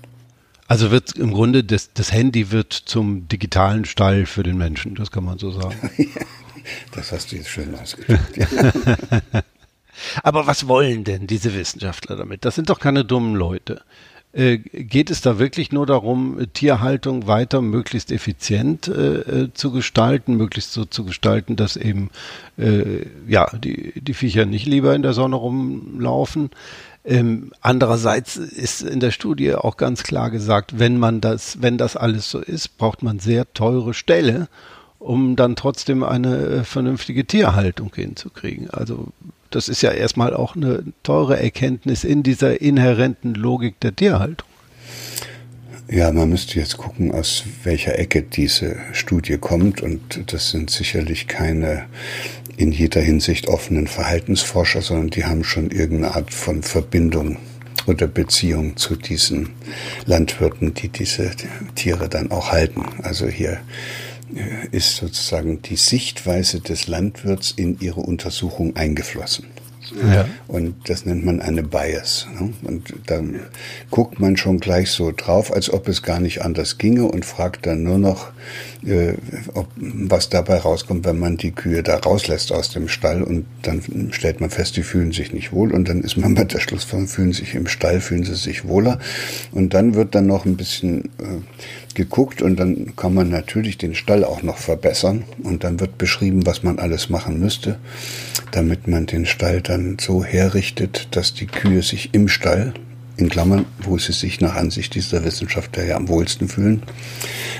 Also 0.70 0.92
wird 0.92 1.16
im 1.16 1.32
Grunde 1.32 1.64
das, 1.64 1.92
das 1.94 2.12
Handy 2.12 2.52
wird 2.52 2.72
zum 2.72 3.26
digitalen 3.26 3.84
Stall 3.84 4.24
für 4.24 4.44
den 4.44 4.56
Menschen, 4.56 4.94
das 4.94 5.10
kann 5.10 5.24
man 5.24 5.36
so 5.36 5.50
sagen. 5.50 5.74
das 6.94 7.10
hast 7.10 7.32
du 7.32 7.36
jetzt 7.36 7.48
schön 7.48 7.74
ausgedrückt. 7.74 8.38
Aber 10.22 10.46
was 10.46 10.68
wollen 10.68 11.02
denn 11.02 11.26
diese 11.26 11.54
Wissenschaftler 11.54 12.14
damit? 12.14 12.44
Das 12.44 12.54
sind 12.54 12.70
doch 12.70 12.78
keine 12.78 13.04
dummen 13.04 13.34
Leute. 13.34 13.82
Äh, 14.32 14.58
geht 14.58 15.10
es 15.10 15.22
da 15.22 15.40
wirklich 15.40 15.72
nur 15.72 15.86
darum, 15.86 16.38
Tierhaltung 16.52 17.26
weiter 17.26 17.62
möglichst 17.62 18.12
effizient 18.12 18.86
äh, 18.86 18.92
äh, 18.92 19.52
zu 19.52 19.72
gestalten, 19.72 20.36
möglichst 20.36 20.72
so 20.72 20.84
zu 20.84 21.04
gestalten, 21.04 21.56
dass 21.56 21.76
eben 21.76 22.10
äh, 22.56 23.06
ja 23.26 23.50
die, 23.56 24.00
die 24.00 24.14
Viecher 24.14 24.46
nicht 24.46 24.66
lieber 24.66 24.94
in 24.94 25.02
der 25.02 25.14
Sonne 25.14 25.34
rumlaufen? 25.34 26.50
Ähm, 27.04 27.52
andererseits 27.62 28.36
ist 28.36 28.82
in 28.82 29.00
der 29.00 29.10
Studie 29.10 29.54
auch 29.54 29.76
ganz 29.76 30.02
klar 30.02 30.30
gesagt, 30.30 30.78
wenn 30.78 30.98
man 30.98 31.20
das, 31.20 31.62
wenn 31.62 31.78
das 31.78 31.96
alles 31.96 32.30
so 32.30 32.40
ist, 32.40 32.76
braucht 32.76 33.02
man 33.02 33.18
sehr 33.18 33.52
teure 33.54 33.94
Ställe, 33.94 34.48
um 34.98 35.34
dann 35.34 35.56
trotzdem 35.56 36.02
eine 36.02 36.36
äh, 36.36 36.64
vernünftige 36.64 37.24
Tierhaltung 37.24 37.90
hinzukriegen. 37.94 38.68
Also 38.68 39.08
das 39.48 39.68
ist 39.68 39.82
ja 39.82 39.90
erstmal 39.90 40.34
auch 40.34 40.56
eine 40.56 40.84
teure 41.02 41.40
Erkenntnis 41.40 42.04
in 42.04 42.22
dieser 42.22 42.60
inhärenten 42.60 43.34
Logik 43.34 43.80
der 43.80 43.96
Tierhaltung. 43.96 44.46
Ja, 45.92 46.12
man 46.12 46.30
müsste 46.30 46.60
jetzt 46.60 46.76
gucken, 46.76 47.10
aus 47.10 47.42
welcher 47.64 47.98
Ecke 47.98 48.22
diese 48.22 48.76
Studie 48.92 49.38
kommt. 49.38 49.82
Und 49.82 50.32
das 50.32 50.50
sind 50.50 50.70
sicherlich 50.70 51.26
keine 51.26 51.86
in 52.56 52.70
jeder 52.70 53.00
Hinsicht 53.00 53.48
offenen 53.48 53.88
Verhaltensforscher, 53.88 54.82
sondern 54.82 55.10
die 55.10 55.24
haben 55.24 55.42
schon 55.42 55.72
irgendeine 55.72 56.14
Art 56.14 56.32
von 56.32 56.62
Verbindung 56.62 57.38
oder 57.88 58.06
Beziehung 58.06 58.76
zu 58.76 58.94
diesen 58.94 59.48
Landwirten, 60.06 60.74
die 60.74 60.90
diese 60.90 61.32
Tiere 61.74 62.08
dann 62.08 62.30
auch 62.30 62.52
halten. 62.52 62.84
Also 63.02 63.26
hier 63.26 63.60
äh, 64.36 64.68
ist 64.70 64.94
sozusagen 64.94 65.60
die 65.62 65.76
Sichtweise 65.76 66.60
des 66.60 66.86
Landwirts 66.86 67.50
in 67.50 67.80
ihre 67.80 68.00
Untersuchung 68.00 68.76
eingeflossen. 68.76 69.46
Ja. 69.94 70.28
Und 70.48 70.88
das 70.88 71.06
nennt 71.06 71.24
man 71.24 71.40
eine 71.40 71.62
Bias. 71.62 72.26
Ne? 72.38 72.52
Und 72.62 72.94
dann 73.06 73.40
guckt 73.90 74.20
man 74.20 74.36
schon 74.36 74.60
gleich 74.60 74.90
so 74.90 75.12
drauf, 75.16 75.52
als 75.52 75.72
ob 75.72 75.88
es 75.88 76.02
gar 76.02 76.20
nicht 76.20 76.42
anders 76.42 76.78
ginge 76.78 77.04
und 77.04 77.24
fragt 77.24 77.66
dann 77.66 77.82
nur 77.82 77.98
noch, 77.98 78.30
äh, 78.84 79.14
ob, 79.54 79.68
was 79.76 80.28
dabei 80.28 80.58
rauskommt, 80.58 81.04
wenn 81.04 81.18
man 81.18 81.36
die 81.36 81.52
Kühe 81.52 81.82
da 81.82 81.96
rauslässt 81.96 82.52
aus 82.52 82.70
dem 82.70 82.88
Stall 82.88 83.22
und 83.22 83.46
dann 83.62 83.82
stellt 84.12 84.40
man 84.40 84.50
fest, 84.50 84.76
die 84.76 84.82
fühlen 84.82 85.12
sich 85.12 85.32
nicht 85.32 85.52
wohl 85.52 85.72
und 85.72 85.88
dann 85.88 86.00
ist 86.02 86.16
man 86.16 86.34
bei 86.34 86.44
der 86.44 86.60
Schlussfolgerung, 86.60 87.08
fühlen 87.08 87.32
sich 87.32 87.54
im 87.54 87.66
Stall, 87.66 88.00
fühlen 88.00 88.24
sie 88.24 88.34
sich 88.34 88.66
wohler 88.66 88.98
und 89.52 89.74
dann 89.74 89.94
wird 89.94 90.14
dann 90.14 90.26
noch 90.26 90.44
ein 90.46 90.56
bisschen 90.56 91.06
äh, 91.18 91.40
geguckt 91.94 92.42
und 92.42 92.56
dann 92.56 92.94
kann 92.96 93.14
man 93.14 93.30
natürlich 93.30 93.78
den 93.78 93.94
Stall 93.94 94.24
auch 94.24 94.42
noch 94.42 94.58
verbessern 94.58 95.24
und 95.42 95.64
dann 95.64 95.80
wird 95.80 95.98
beschrieben, 95.98 96.46
was 96.46 96.62
man 96.62 96.78
alles 96.78 97.10
machen 97.10 97.40
müsste, 97.40 97.78
damit 98.52 98.88
man 98.88 99.06
den 99.06 99.26
Stall 99.26 99.60
dann 99.60 99.96
so 100.00 100.24
herrichtet, 100.24 101.08
dass 101.12 101.34
die 101.34 101.46
Kühe 101.46 101.82
sich 101.82 102.10
im 102.12 102.28
Stall 102.28 102.74
in 103.20 103.28
Klammern, 103.28 103.66
wo 103.82 103.98
sie 103.98 104.12
sich 104.12 104.40
nach 104.40 104.56
Ansicht 104.56 104.94
dieser 104.94 105.24
Wissenschaftler 105.24 105.84
ja 105.84 105.96
am 105.96 106.08
wohlsten 106.08 106.48
fühlen, 106.48 106.82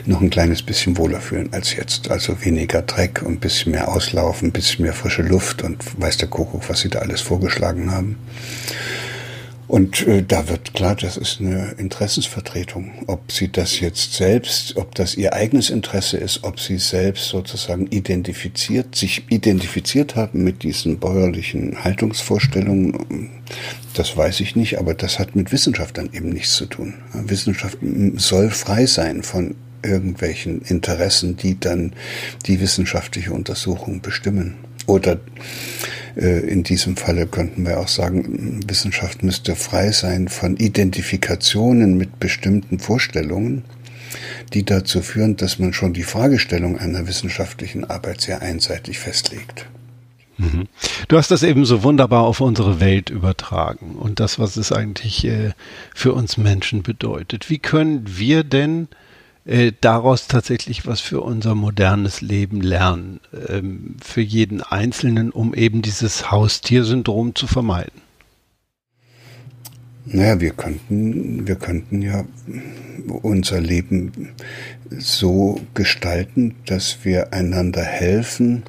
noch 0.06 0.20
ein 0.20 0.30
kleines 0.30 0.62
bisschen 0.62 0.96
wohler 0.96 1.20
fühlen 1.20 1.50
als 1.52 1.74
jetzt. 1.76 2.10
Also 2.10 2.44
weniger 2.44 2.82
Dreck 2.82 3.22
und 3.22 3.34
ein 3.34 3.40
bisschen 3.40 3.72
mehr 3.72 3.88
Auslaufen, 3.88 4.48
ein 4.48 4.52
bisschen 4.52 4.84
mehr 4.84 4.94
frische 4.94 5.22
Luft 5.22 5.62
und 5.62 5.78
weiß 6.00 6.16
der 6.16 6.28
Kuckuck, 6.28 6.68
was 6.68 6.80
sie 6.80 6.88
da 6.88 7.00
alles 7.00 7.20
vorgeschlagen 7.20 7.90
haben. 7.90 8.16
Und 9.70 10.04
äh, 10.08 10.24
da 10.26 10.48
wird 10.48 10.74
klar, 10.74 10.96
das 10.96 11.16
ist 11.16 11.40
eine 11.40 11.76
Interessensvertretung. 11.78 13.04
Ob 13.06 13.30
sie 13.30 13.52
das 13.52 13.78
jetzt 13.78 14.14
selbst, 14.14 14.76
ob 14.76 14.96
das 14.96 15.14
ihr 15.14 15.32
eigenes 15.32 15.70
Interesse 15.70 16.16
ist, 16.16 16.42
ob 16.42 16.58
sie 16.58 16.78
selbst 16.78 17.28
sozusagen 17.28 17.86
identifiziert, 17.86 18.96
sich 18.96 19.30
identifiziert 19.30 20.16
haben 20.16 20.42
mit 20.42 20.64
diesen 20.64 20.98
bäuerlichen 20.98 21.84
Haltungsvorstellungen, 21.84 23.30
das 23.94 24.16
weiß 24.16 24.40
ich 24.40 24.56
nicht, 24.56 24.80
aber 24.80 24.92
das 24.92 25.20
hat 25.20 25.36
mit 25.36 25.52
Wissenschaft 25.52 25.98
dann 25.98 26.12
eben 26.12 26.30
nichts 26.30 26.56
zu 26.56 26.66
tun. 26.66 26.94
Wissenschaft 27.12 27.78
soll 28.16 28.50
frei 28.50 28.86
sein 28.86 29.22
von 29.22 29.54
irgendwelchen 29.84 30.62
Interessen, 30.62 31.36
die 31.36 31.60
dann 31.60 31.92
die 32.46 32.60
wissenschaftliche 32.60 33.32
Untersuchung 33.32 34.00
bestimmen. 34.00 34.56
Oder 34.86 35.20
in 36.16 36.62
diesem 36.62 36.96
Falle 36.96 37.26
könnten 37.26 37.66
wir 37.66 37.80
auch 37.80 37.88
sagen, 37.88 38.60
Wissenschaft 38.66 39.22
müsste 39.22 39.54
frei 39.54 39.92
sein 39.92 40.28
von 40.28 40.56
Identifikationen 40.56 41.96
mit 41.96 42.18
bestimmten 42.20 42.78
Vorstellungen, 42.78 43.64
die 44.52 44.64
dazu 44.64 45.02
führen, 45.02 45.36
dass 45.36 45.58
man 45.58 45.72
schon 45.72 45.92
die 45.92 46.02
Fragestellung 46.02 46.78
einer 46.78 47.06
wissenschaftlichen 47.06 47.84
Arbeit 47.84 48.20
sehr 48.20 48.42
einseitig 48.42 48.98
festlegt. 48.98 49.66
Mhm. 50.40 50.66
Du 51.08 51.16
hast 51.16 51.30
das 51.30 51.42
eben 51.42 51.64
so 51.64 51.82
wunderbar 51.82 52.22
auf 52.22 52.40
unsere 52.40 52.80
Welt 52.80 53.10
übertragen 53.10 53.96
und 53.96 54.20
das, 54.20 54.38
was 54.38 54.56
es 54.56 54.72
eigentlich 54.72 55.24
äh, 55.26 55.52
für 55.94 56.14
uns 56.14 56.38
Menschen 56.38 56.82
bedeutet. 56.82 57.50
Wie 57.50 57.58
können 57.58 58.04
wir 58.06 58.42
denn 58.42 58.88
äh, 59.44 59.72
daraus 59.80 60.26
tatsächlich 60.26 60.86
was 60.86 61.00
für 61.00 61.20
unser 61.20 61.54
modernes 61.54 62.20
Leben 62.20 62.60
lernen, 62.60 63.20
ähm, 63.48 63.96
für 64.02 64.20
jeden 64.20 64.62
Einzelnen, 64.62 65.30
um 65.30 65.54
eben 65.54 65.82
dieses 65.82 66.30
Haustiersyndrom 66.30 67.34
zu 67.34 67.46
vermeiden? 67.46 68.00
Naja, 70.06 70.40
wir 70.40 70.50
könnten, 70.50 71.46
wir 71.46 71.54
könnten 71.54 72.02
ja 72.02 72.24
unser 73.22 73.60
Leben 73.60 74.30
so 74.90 75.60
gestalten, 75.74 76.56
dass 76.66 77.04
wir 77.04 77.32
einander 77.32 77.82
helfen, 77.82 78.64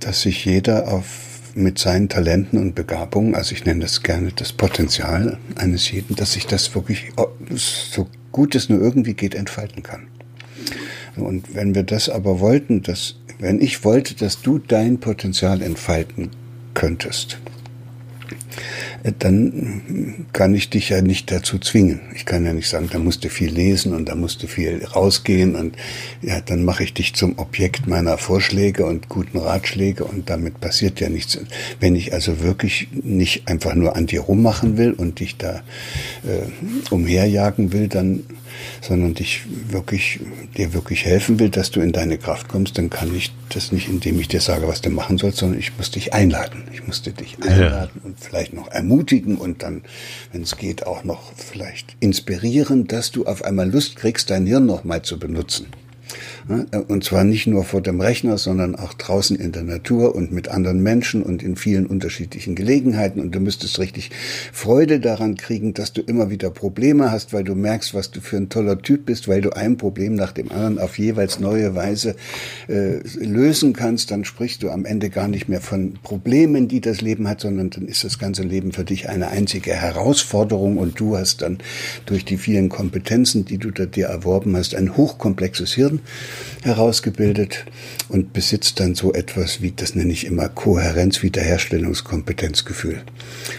dass 0.00 0.22
sich 0.22 0.44
jeder 0.44 0.88
auf 0.88 1.06
mit 1.54 1.78
seinen 1.78 2.08
Talenten 2.08 2.58
und 2.58 2.74
Begabungen, 2.74 3.36
also 3.36 3.52
ich 3.52 3.64
nenne 3.64 3.80
das 3.80 4.02
gerne 4.02 4.32
das 4.34 4.52
Potenzial 4.52 5.38
eines 5.54 5.90
jeden, 5.90 6.16
dass 6.16 6.32
sich 6.32 6.46
das 6.46 6.74
wirklich 6.74 7.12
so 7.54 8.08
gut 8.34 8.56
es 8.56 8.68
nur 8.68 8.80
irgendwie 8.80 9.14
geht, 9.14 9.34
entfalten 9.36 9.84
kann. 9.84 10.08
Und 11.16 11.54
wenn 11.54 11.76
wir 11.76 11.84
das 11.84 12.08
aber 12.08 12.40
wollten, 12.40 12.82
dass, 12.82 13.14
wenn 13.38 13.60
ich 13.60 13.84
wollte, 13.84 14.16
dass 14.16 14.42
du 14.42 14.58
dein 14.58 14.98
Potenzial 14.98 15.62
entfalten 15.62 16.30
könntest, 16.74 17.38
dann 19.18 20.24
kann 20.32 20.54
ich 20.54 20.70
dich 20.70 20.88
ja 20.88 21.02
nicht 21.02 21.30
dazu 21.30 21.58
zwingen. 21.58 22.00
Ich 22.14 22.24
kann 22.24 22.46
ja 22.46 22.54
nicht 22.54 22.68
sagen, 22.68 22.88
da 22.90 22.98
musst 22.98 23.22
du 23.22 23.28
viel 23.28 23.50
lesen 23.50 23.92
und 23.92 24.08
da 24.08 24.14
musst 24.14 24.42
du 24.42 24.46
viel 24.46 24.82
rausgehen 24.82 25.56
und 25.56 25.76
ja, 26.22 26.40
dann 26.40 26.64
mache 26.64 26.84
ich 26.84 26.94
dich 26.94 27.14
zum 27.14 27.38
Objekt 27.38 27.86
meiner 27.86 28.16
Vorschläge 28.16 28.86
und 28.86 29.10
guten 29.10 29.36
Ratschläge 29.36 30.04
und 30.04 30.30
damit 30.30 30.58
passiert 30.58 31.00
ja 31.00 31.10
nichts. 31.10 31.38
Wenn 31.80 31.94
ich 31.96 32.14
also 32.14 32.40
wirklich 32.40 32.88
nicht 32.92 33.46
einfach 33.46 33.74
nur 33.74 33.94
an 33.94 34.06
dir 34.06 34.22
rummachen 34.22 34.78
will 34.78 34.92
und 34.92 35.20
dich 35.20 35.36
da 35.36 35.62
äh, 36.26 36.90
umherjagen 36.90 37.74
will, 37.74 37.88
dann 37.88 38.24
sondern 38.80 39.14
dich 39.14 39.42
wirklich, 39.68 40.20
dir 40.56 40.72
wirklich 40.72 41.04
helfen 41.04 41.40
will, 41.40 41.48
dass 41.48 41.72
du 41.72 41.80
in 41.80 41.92
deine 41.92 42.18
Kraft 42.18 42.48
kommst, 42.48 42.78
dann 42.78 42.88
kann 42.88 43.14
ich 43.14 43.32
das 43.48 43.72
nicht, 43.72 43.88
indem 43.88 44.20
ich 44.20 44.28
dir 44.28 44.40
sage, 44.40 44.68
was 44.68 44.80
du 44.80 44.90
machen 44.90 45.18
sollst, 45.18 45.38
sondern 45.38 45.58
ich 45.58 45.76
muss 45.76 45.90
dich 45.90 46.14
einladen. 46.14 46.62
Ich 46.72 46.86
musste 46.86 47.10
dich 47.10 47.36
einladen 47.42 47.90
ja. 47.96 48.04
und 48.04 48.18
vielleicht 48.20 48.52
noch 48.52 48.70
ermutigen 48.70 48.93
und 49.36 49.62
dann, 49.62 49.82
wenn 50.32 50.42
es 50.42 50.56
geht, 50.56 50.86
auch 50.86 51.04
noch 51.04 51.32
vielleicht 51.34 51.96
inspirieren, 52.00 52.86
dass 52.86 53.10
du 53.10 53.26
auf 53.26 53.44
einmal 53.44 53.70
Lust 53.70 53.96
kriegst, 53.96 54.30
dein 54.30 54.46
Hirn 54.46 54.66
noch 54.66 54.84
mal 54.84 55.02
zu 55.02 55.18
benutzen. 55.18 55.66
Und 56.88 57.04
zwar 57.04 57.24
nicht 57.24 57.46
nur 57.46 57.64
vor 57.64 57.80
dem 57.80 58.02
Rechner, 58.02 58.36
sondern 58.36 58.74
auch 58.74 58.92
draußen 58.92 59.34
in 59.36 59.52
der 59.52 59.62
Natur 59.62 60.14
und 60.14 60.30
mit 60.30 60.48
anderen 60.48 60.82
Menschen 60.82 61.22
und 61.22 61.42
in 61.42 61.56
vielen 61.56 61.86
unterschiedlichen 61.86 62.54
Gelegenheiten. 62.54 63.20
Und 63.20 63.34
du 63.34 63.40
müsstest 63.40 63.78
richtig 63.78 64.10
Freude 64.52 65.00
daran 65.00 65.36
kriegen, 65.36 65.72
dass 65.72 65.94
du 65.94 66.02
immer 66.02 66.28
wieder 66.28 66.50
Probleme 66.50 67.10
hast, 67.10 67.32
weil 67.32 67.44
du 67.44 67.54
merkst, 67.54 67.94
was 67.94 68.10
du 68.10 68.20
für 68.20 68.36
ein 68.36 68.50
toller 68.50 68.80
Typ 68.82 69.06
bist, 69.06 69.26
weil 69.26 69.40
du 69.40 69.56
ein 69.56 69.78
Problem 69.78 70.14
nach 70.14 70.32
dem 70.32 70.52
anderen 70.52 70.78
auf 70.78 70.98
jeweils 70.98 71.40
neue 71.40 71.74
Weise 71.74 72.14
äh, 72.68 72.98
lösen 73.16 73.72
kannst. 73.72 74.10
Dann 74.10 74.26
sprichst 74.26 74.62
du 74.62 74.68
am 74.68 74.84
Ende 74.84 75.08
gar 75.08 75.28
nicht 75.28 75.48
mehr 75.48 75.62
von 75.62 75.94
Problemen, 76.02 76.68
die 76.68 76.82
das 76.82 77.00
Leben 77.00 77.26
hat, 77.26 77.40
sondern 77.40 77.70
dann 77.70 77.88
ist 77.88 78.04
das 78.04 78.18
ganze 78.18 78.42
Leben 78.42 78.72
für 78.72 78.84
dich 78.84 79.08
eine 79.08 79.28
einzige 79.28 79.72
Herausforderung 79.72 80.76
und 80.76 81.00
du 81.00 81.16
hast 81.16 81.40
dann 81.40 81.58
durch 82.04 82.26
die 82.26 82.36
vielen 82.36 82.68
Kompetenzen, 82.68 83.46
die 83.46 83.56
du 83.56 83.70
dir 83.70 84.08
erworben 84.08 84.54
hast, 84.56 84.74
ein 84.74 84.94
hochkomplexes 84.94 85.72
Hirn 85.72 86.00
herausgebildet 86.62 87.64
und 88.08 88.32
besitzt 88.32 88.80
dann 88.80 88.94
so 88.94 89.12
etwas 89.12 89.62
wie, 89.62 89.72
das 89.72 89.94
nenne 89.94 90.12
ich 90.12 90.26
immer 90.26 90.48
Kohärenz, 90.48 91.22
Wiederherstellungskompetenzgefühl. 91.22 93.02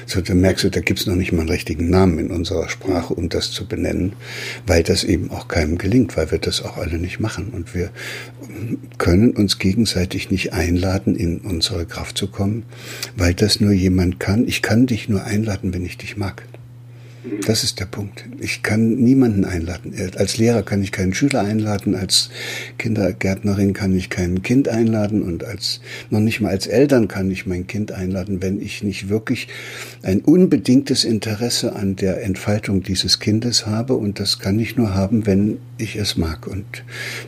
So, 0.05 0.21
da 0.21 0.33
merkst 0.33 0.63
du, 0.63 0.69
da 0.69 0.81
gibt's 0.81 1.05
noch 1.05 1.15
nicht 1.15 1.31
mal 1.31 1.41
einen 1.41 1.49
richtigen 1.49 1.89
Namen 1.89 2.19
in 2.19 2.31
unserer 2.31 2.69
Sprache, 2.69 3.13
um 3.13 3.29
das 3.29 3.51
zu 3.51 3.67
benennen, 3.67 4.13
weil 4.65 4.83
das 4.83 5.03
eben 5.03 5.31
auch 5.31 5.47
keinem 5.47 5.77
gelingt, 5.77 6.17
weil 6.17 6.31
wir 6.31 6.39
das 6.39 6.63
auch 6.63 6.77
alle 6.77 6.97
nicht 6.97 7.19
machen. 7.19 7.49
Und 7.49 7.73
wir 7.73 7.89
können 8.97 9.31
uns 9.31 9.59
gegenseitig 9.59 10.31
nicht 10.31 10.53
einladen, 10.53 11.15
in 11.15 11.39
unsere 11.39 11.85
Kraft 11.85 12.17
zu 12.17 12.27
kommen, 12.27 12.63
weil 13.15 13.33
das 13.33 13.59
nur 13.59 13.71
jemand 13.71 14.19
kann. 14.19 14.47
Ich 14.47 14.61
kann 14.61 14.87
dich 14.87 15.09
nur 15.09 15.23
einladen, 15.23 15.73
wenn 15.73 15.85
ich 15.85 15.97
dich 15.97 16.17
mag. 16.17 16.43
Das 17.45 17.63
ist 17.63 17.79
der 17.79 17.85
Punkt. 17.85 18.25
Ich 18.39 18.61
kann 18.61 18.95
niemanden 18.95 19.45
einladen. 19.45 19.93
Als 20.17 20.37
Lehrer 20.37 20.63
kann 20.63 20.81
ich 20.81 20.91
keinen 20.91 21.13
Schüler 21.13 21.41
einladen, 21.41 21.95
als 21.95 22.29
Kindergärtnerin 22.77 23.73
kann 23.73 23.95
ich 23.95 24.09
kein 24.09 24.41
Kind 24.41 24.67
einladen 24.67 25.21
und 25.23 25.43
als 25.43 25.81
noch 26.09 26.19
nicht 26.19 26.41
mal 26.41 26.49
als 26.49 26.67
Eltern 26.67 27.07
kann 27.07 27.31
ich 27.31 27.45
mein 27.45 27.67
Kind 27.67 27.91
einladen, 27.91 28.41
wenn 28.41 28.61
ich 28.61 28.83
nicht 28.83 29.09
wirklich 29.09 29.47
ein 30.03 30.21
unbedingtes 30.21 31.03
Interesse 31.03 31.75
an 31.75 31.95
der 31.95 32.23
Entfaltung 32.23 32.83
dieses 32.83 33.19
Kindes 33.19 33.65
habe 33.65 33.95
und 33.95 34.19
das 34.19 34.39
kann 34.39 34.59
ich 34.59 34.75
nur 34.75 34.93
haben, 34.93 35.25
wenn 35.25 35.57
ich 35.77 35.95
es 35.95 36.17
mag. 36.17 36.47
Und 36.47 36.65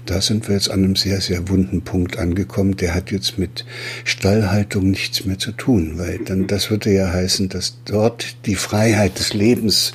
da 0.06 0.22
sind 0.22 0.48
wir 0.48 0.56
jetzt 0.56 0.70
an 0.70 0.84
einem 0.84 0.96
sehr, 0.96 1.22
sehr 1.22 1.50
wunden 1.50 1.82
Punkt 1.82 2.18
angekommen. 2.18 2.78
Der 2.78 2.94
hat 2.94 3.12
jetzt 3.12 3.38
mit 3.38 3.66
Stallhaltung 4.04 4.90
nichts 4.90 5.26
mehr 5.26 5.38
zu 5.38 5.52
tun, 5.52 5.94
weil 5.98 6.20
dann 6.20 6.48
das 6.48 6.70
würde 6.70 6.94
ja 6.94 7.12
heißen, 7.12 7.50
dass 7.50 7.78
dort 7.86 8.46
die 8.46 8.56
Freiheit 8.56 9.20
des 9.20 9.34
Lebens 9.34 9.94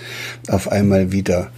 auf 0.49 0.71
einmal 0.71 1.13
wieder 1.13 1.51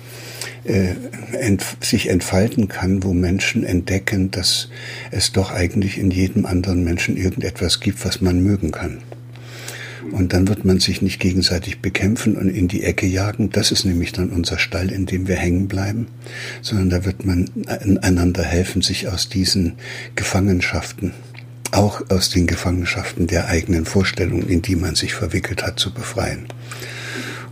äh, 0.65 0.95
ent, 1.33 1.65
sich 1.81 2.09
entfalten 2.09 2.69
kann, 2.69 3.03
wo 3.03 3.13
Menschen 3.13 3.65
entdecken, 3.65 4.31
dass 4.31 4.69
es 5.11 5.33
doch 5.33 5.53
eigentlich 5.53 5.99
in 5.99 6.11
jedem 6.11 6.47
anderen 6.47 6.85
Menschen 6.85 7.17
irgendetwas 7.17 7.81
gibt, 7.81 8.05
was 8.05 8.21
man 8.21 8.43
mögen 8.43 8.71
kann. 8.71 8.99
Und 10.13 10.33
dann 10.33 10.49
wird 10.49 10.65
man 10.65 10.81
sich 10.81 11.03
nicht 11.03 11.21
gegenseitig 11.21 11.81
bekämpfen 11.81 12.37
und 12.37 12.49
in 12.49 12.69
die 12.69 12.83
Ecke 12.83 13.07
jagen. 13.07 13.51
Das 13.51 13.73
ist 13.73 13.85
nämlich 13.85 14.13
dann 14.13 14.31
unser 14.31 14.59
Stall, 14.59 14.91
in 14.91 15.07
dem 15.07 15.29
wir 15.29 15.37
hängen 15.37 15.69
bleiben, 15.69 16.07
sondern 16.63 16.91
da 16.91 17.05
wird 17.05 17.25
man 17.25 17.51
einander 17.67 18.43
helfen, 18.43 18.83
sich 18.83 19.09
aus 19.09 19.29
diesen 19.29 19.75
Gefangenschaften, 20.15 21.13
auch 21.73 22.03
aus 22.11 22.31
den 22.31 22.47
Gefangenschaften 22.47 23.27
der 23.27 23.49
eigenen 23.49 23.87
Vorstellungen, 23.87 24.49
in 24.49 24.63
die 24.63 24.77
man 24.77 24.95
sich 24.95 25.15
verwickelt 25.15 25.65
hat, 25.65 25.81
zu 25.81 25.93
befreien. 25.93 26.47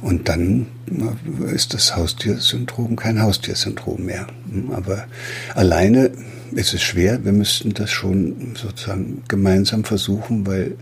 Und 0.01 0.29
dann 0.29 0.67
ist 1.55 1.75
das 1.75 1.97
Haustiersyndrom 1.97 2.97
kein 2.97 3.23
Haustiersyndrom 3.23 4.05
mehr. 4.05 4.27
Aber 4.73 5.07
alleine 5.55 6.11
ist 6.57 6.75
es 6.75 6.83
schwer. 6.83 7.25
Wir 7.25 7.33
müssten 7.33 7.75
das 7.75 7.91
schon 7.91 8.55
sozusagen 8.55 9.23
gemeinsam 9.29 9.85
versuchen, 9.85 10.47
weil 10.47 10.77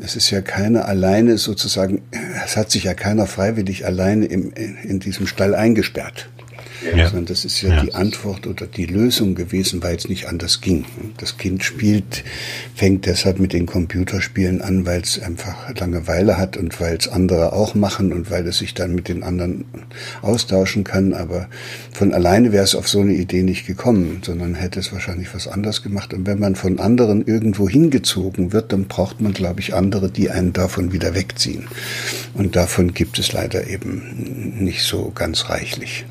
es 0.00 0.16
ist 0.16 0.30
ja 0.30 0.42
keiner 0.42 0.86
alleine 0.86 1.38
sozusagen, 1.38 2.02
es 2.44 2.56
hat 2.56 2.70
sich 2.70 2.84
ja 2.84 2.94
keiner 2.94 3.26
freiwillig 3.26 3.86
alleine 3.86 4.26
im, 4.26 4.52
in 4.52 5.00
diesem 5.00 5.26
Stall 5.26 5.54
eingesperrt. 5.54 6.28
Ja. 6.82 7.06
sondern 7.06 7.26
das 7.26 7.44
ist 7.44 7.62
ja, 7.62 7.74
ja, 7.74 7.82
die 7.82 7.94
Antwort 7.94 8.46
oder 8.46 8.66
die 8.66 8.86
Lösung 8.86 9.34
gewesen, 9.34 9.82
weil 9.82 9.96
es 9.96 10.08
nicht 10.08 10.28
anders 10.28 10.60
ging. 10.60 10.84
Das 11.16 11.38
Kind 11.38 11.64
spielt, 11.64 12.24
fängt 12.74 13.06
deshalb 13.06 13.38
mit 13.38 13.52
den 13.52 13.66
Computerspielen 13.66 14.60
an, 14.60 14.86
weil 14.86 15.00
es 15.00 15.20
einfach 15.20 15.74
Langeweile 15.78 16.38
hat 16.38 16.56
und 16.56 16.80
weil 16.80 16.96
es 16.96 17.08
andere 17.08 17.52
auch 17.52 17.74
machen 17.74 18.12
und 18.12 18.30
weil 18.30 18.46
es 18.46 18.58
sich 18.58 18.74
dann 18.74 18.94
mit 18.94 19.08
den 19.08 19.22
anderen 19.22 19.64
austauschen 20.22 20.84
kann. 20.84 21.14
Aber 21.14 21.48
von 21.92 22.12
alleine 22.12 22.52
wäre 22.52 22.64
es 22.64 22.74
auf 22.74 22.88
so 22.88 23.00
eine 23.00 23.14
Idee 23.14 23.42
nicht 23.42 23.66
gekommen, 23.66 24.20
sondern 24.24 24.54
hätte 24.54 24.80
es 24.80 24.92
wahrscheinlich 24.92 25.34
was 25.34 25.48
anderes 25.48 25.82
gemacht. 25.82 26.12
Und 26.12 26.26
wenn 26.26 26.38
man 26.38 26.56
von 26.56 26.78
anderen 26.78 27.26
irgendwo 27.26 27.68
hingezogen 27.68 28.52
wird, 28.52 28.72
dann 28.72 28.86
braucht 28.86 29.20
man, 29.20 29.32
glaube 29.32 29.60
ich, 29.60 29.74
andere, 29.74 30.10
die 30.10 30.30
einen 30.30 30.52
davon 30.52 30.92
wieder 30.92 31.14
wegziehen. 31.14 31.66
Und 32.34 32.56
davon 32.56 32.94
gibt 32.94 33.18
es 33.18 33.32
leider 33.32 33.66
eben 33.66 34.56
nicht 34.58 34.82
so 34.82 35.10
ganz 35.14 35.48
reichlich. 35.48 36.04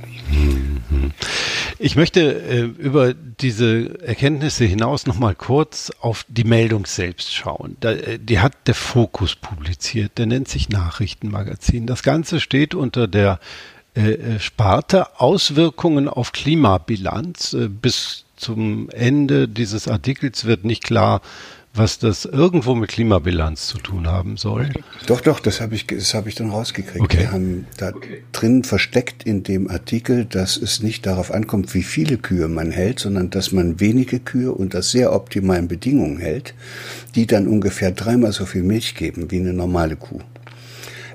Ich 1.77 1.95
möchte 1.95 2.21
äh, 2.21 2.61
über 2.61 3.13
diese 3.13 3.99
Erkenntnisse 4.01 4.65
hinaus 4.65 5.05
noch 5.05 5.19
mal 5.19 5.35
kurz 5.35 5.91
auf 5.99 6.25
die 6.29 6.45
Meldung 6.45 6.85
selbst 6.85 7.33
schauen. 7.33 7.75
Da, 7.79 7.91
äh, 7.91 8.17
die 8.17 8.39
hat 8.39 8.53
der 8.67 8.75
Fokus 8.75 9.35
publiziert. 9.35 10.17
Der 10.17 10.25
nennt 10.25 10.47
sich 10.47 10.69
Nachrichtenmagazin. 10.69 11.85
Das 11.85 12.01
Ganze 12.01 12.39
steht 12.39 12.75
unter 12.75 13.07
der 13.07 13.39
äh, 13.95 14.13
äh 14.13 14.39
Sparte 14.39 15.19
Auswirkungen 15.19 16.07
auf 16.07 16.31
Klimabilanz. 16.31 17.53
Äh, 17.53 17.67
bis 17.67 18.25
zum 18.37 18.89
Ende 18.89 19.47
dieses 19.47 19.87
Artikels 19.87 20.45
wird 20.45 20.65
nicht 20.65 20.83
klar, 20.83 21.21
was 21.75 21.99
das 21.99 22.25
irgendwo 22.25 22.75
mit 22.75 22.89
Klimabilanz 22.89 23.67
zu 23.67 23.77
tun 23.77 24.07
haben 24.07 24.37
soll? 24.37 24.69
Doch, 25.05 25.21
doch, 25.21 25.39
das 25.39 25.61
habe 25.61 25.75
ich, 25.75 25.87
das 25.87 26.13
habe 26.13 26.29
ich 26.29 26.35
dann 26.35 26.49
rausgekriegt. 26.49 27.03
Okay. 27.03 27.19
Wir 27.19 27.31
haben 27.31 27.67
da 27.77 27.89
okay. 27.89 28.23
drin 28.31 28.63
versteckt 28.63 29.23
in 29.23 29.43
dem 29.43 29.69
Artikel, 29.69 30.25
dass 30.25 30.57
es 30.57 30.81
nicht 30.81 31.05
darauf 31.05 31.31
ankommt, 31.31 31.73
wie 31.73 31.83
viele 31.83 32.17
Kühe 32.17 32.47
man 32.47 32.71
hält, 32.71 32.99
sondern 32.99 33.29
dass 33.29 33.51
man 33.51 33.79
wenige 33.79 34.19
Kühe 34.19 34.51
unter 34.51 34.81
sehr 34.81 35.13
optimalen 35.13 35.67
Bedingungen 35.67 36.17
hält, 36.17 36.53
die 37.15 37.27
dann 37.27 37.47
ungefähr 37.47 37.91
dreimal 37.91 38.31
so 38.31 38.45
viel 38.45 38.63
Milch 38.63 38.95
geben 38.95 39.31
wie 39.31 39.39
eine 39.39 39.53
normale 39.53 39.95
Kuh. 39.95 40.21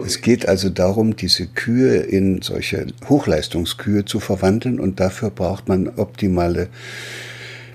Es 0.05 0.23
geht 0.23 0.49
also 0.49 0.71
darum, 0.71 1.17
diese 1.17 1.47
Kühe 1.47 1.97
in 1.97 2.43
solche 2.43 2.87
Hochleistungskühe 3.09 4.05
zu 4.05 4.19
verwandeln 4.19 4.81
und 4.81 4.99
dafür 4.99 5.31
braucht 5.31 5.69
man 5.69 5.89
optimale 5.89 6.69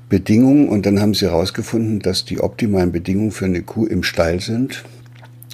Bedingungen 0.10 0.70
und 0.70 0.86
dann 0.86 1.00
haben 1.00 1.14
sie 1.14 1.26
herausgefunden, 1.26 2.00
dass 2.00 2.26
die 2.26 2.40
optimalen 2.40 2.92
Bedingungen 2.92 3.32
für 3.32 3.46
eine 3.46 3.64
Kuh 3.64 3.86
im 3.86 4.04
Stall 4.04 4.40
sind 4.40 4.84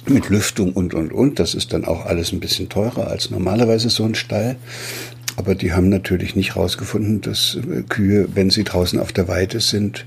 mit 0.08 0.28
Lüftung 0.28 0.72
und 0.72 0.94
und 0.94 1.12
und. 1.12 1.38
Das 1.38 1.54
ist 1.54 1.72
dann 1.72 1.84
auch 1.84 2.06
alles 2.06 2.32
ein 2.32 2.40
bisschen 2.40 2.68
teurer 2.68 3.08
als 3.08 3.30
normalerweise 3.30 3.88
so 3.88 4.04
ein 4.04 4.14
Stall. 4.14 4.56
Aber 5.36 5.54
die 5.54 5.72
haben 5.72 5.88
natürlich 5.88 6.36
nicht 6.36 6.56
herausgefunden, 6.56 7.20
dass 7.22 7.56
äh, 7.56 7.82
Kühe, 7.82 8.28
wenn 8.34 8.50
sie 8.50 8.64
draußen 8.64 8.98
auf 8.98 9.12
der 9.12 9.28
Weide 9.28 9.60
sind, 9.60 10.04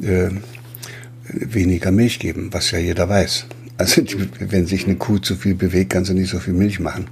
äh, 0.00 0.30
weniger 1.24 1.90
Milch 1.90 2.18
geben, 2.20 2.50
was 2.52 2.70
ja 2.70 2.78
jeder 2.78 3.08
weiß. 3.08 3.46
Also 3.76 4.02
die, 4.02 4.16
wenn 4.38 4.66
sich 4.66 4.84
eine 4.84 4.96
Kuh 4.96 5.18
zu 5.18 5.34
viel 5.36 5.54
bewegt, 5.54 5.92
kann 5.92 6.04
sie 6.04 6.14
nicht 6.14 6.30
so 6.30 6.38
viel 6.38 6.54
Milch 6.54 6.80
machen. 6.80 7.06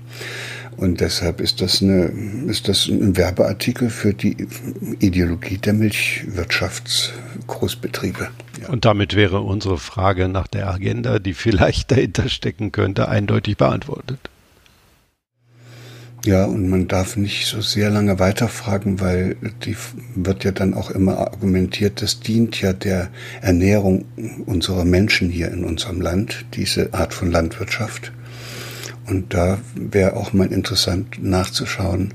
Und 0.77 1.01
deshalb 1.01 1.41
ist 1.41 1.61
das, 1.61 1.83
eine, 1.83 2.13
ist 2.47 2.69
das 2.69 2.87
ein 2.89 3.17
Werbeartikel 3.17 3.91
für 3.91 4.15
die 4.15 4.37
Ideologie 5.01 5.59
der 5.59 5.73
Milchwirtschaftsgroßbetriebe. 5.73 8.29
Ja. 8.61 8.69
Und 8.69 8.85
damit 8.85 9.17
wäre 9.17 9.41
unsere 9.41 9.79
Frage 9.79 10.29
nach 10.29 10.47
der 10.47 10.69
Agenda, 10.69 11.19
die 11.19 11.35
vielleicht 11.35 11.91
dahinter 11.91 12.29
stecken 12.29 12.71
könnte, 12.73 13.09
eindeutig 13.09 13.57
beantwortet. 13.57 14.21
Ja, 16.27 16.45
und 16.45 16.69
man 16.69 16.89
darf 16.89 17.17
nicht 17.17 17.47
so 17.47 17.61
sehr 17.61 17.89
lange 17.89 18.19
weiterfragen, 18.19 19.01
weil 19.01 19.37
die 19.65 19.77
wird 20.17 20.43
ja 20.43 20.51
dann 20.51 20.75
auch 20.75 20.91
immer 20.91 21.19
argumentiert, 21.19 22.03
das 22.03 22.19
dient 22.19 22.61
ja 22.61 22.73
der 22.73 23.11
Ernährung 23.43 24.07
unserer 24.45 24.85
Menschen 24.85 25.31
hier 25.31 25.53
in 25.53 25.63
unserem 25.63 26.01
Land, 26.01 26.45
diese 26.55 26.93
Art 26.95 27.15
von 27.15 27.31
Landwirtschaft. 27.31 28.11
Und 29.09 29.35
da 29.35 29.59
wäre 29.77 30.17
auch 30.17 30.33
mal 30.33 30.53
interessant 30.53 31.23
nachzuschauen, 31.23 32.13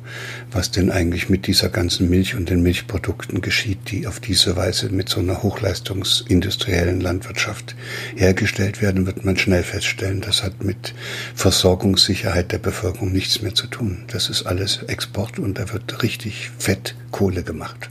was 0.52 0.72
denn 0.72 0.92
eigentlich 0.92 1.30
mit 1.30 1.48
dieser 1.48 1.70
ganzen 1.70 2.10
Milch 2.10 2.36
und 2.36 2.50
den 2.50 2.62
Milchprodukten 2.62 3.42
geschieht, 3.42 3.92
die 3.92 4.08
auf 4.08 4.20
diese 4.20 4.58
Weise 4.58 4.90
mit 4.90 5.08
so 5.08 5.22
einer 5.22 5.42
hochleistungsindustriellen 5.42 7.00
Landwirtschaft 7.00 7.76
hergestellt 8.16 8.82
werden, 8.82 9.06
wird 9.06 9.24
man 9.24 9.38
schnell 9.38 9.64
feststellen, 9.64 10.20
das 10.20 10.44
hat 10.44 10.64
mit 10.64 10.94
Versorgungssicherheit 11.34 12.52
der 12.52 12.60
Bevölkerung 12.60 13.14
nichts 13.14 13.42
mehr 13.42 13.56
zu 13.56 13.68
tun. 13.68 14.04
Das 14.12 14.30
ist 14.30 14.44
alles 14.44 14.84
Export 14.84 15.40
und 15.40 15.60
da 15.60 15.72
wird 15.72 16.04
richtig 16.04 16.52
fett 16.58 16.96
Kohle 17.12 17.44
gemacht 17.44 17.90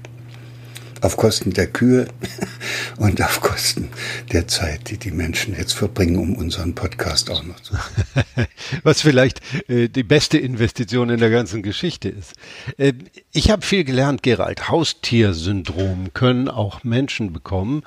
auf 1.00 1.16
Kosten 1.16 1.52
der 1.52 1.66
Kühe 1.66 2.06
und 2.98 3.22
auf 3.22 3.40
Kosten 3.40 3.88
der 4.32 4.48
Zeit, 4.48 4.90
die 4.90 4.98
die 4.98 5.10
Menschen 5.10 5.56
jetzt 5.56 5.72
verbringen, 5.72 6.16
um 6.16 6.36
unseren 6.36 6.74
Podcast 6.74 7.30
auch 7.30 7.42
noch 7.42 7.60
zu. 7.60 7.74
Was 8.82 9.02
vielleicht 9.02 9.40
äh, 9.68 9.88
die 9.88 10.02
beste 10.02 10.38
Investition 10.38 11.10
in 11.10 11.20
der 11.20 11.30
ganzen 11.30 11.62
Geschichte 11.62 12.08
ist. 12.08 12.34
Äh, 12.76 12.92
ich 13.32 13.50
habe 13.50 13.62
viel 13.62 13.84
gelernt, 13.84 14.22
Gerald. 14.22 14.68
Haustiersyndrom 14.68 16.12
können 16.14 16.48
auch 16.48 16.84
Menschen 16.84 17.32
bekommen. 17.32 17.82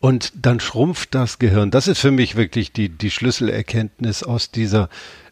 Und 0.00 0.32
dann 0.36 0.60
schrumpft 0.60 1.14
das 1.14 1.40
Gehirn. 1.40 1.72
Das 1.72 1.88
ist 1.88 1.98
für 1.98 2.12
mich 2.12 2.36
wirklich 2.36 2.72
die, 2.72 2.88
die 2.88 3.10
Schlüsselerkenntnis 3.10 4.22
aus 4.22 4.52
dieser 4.52 4.88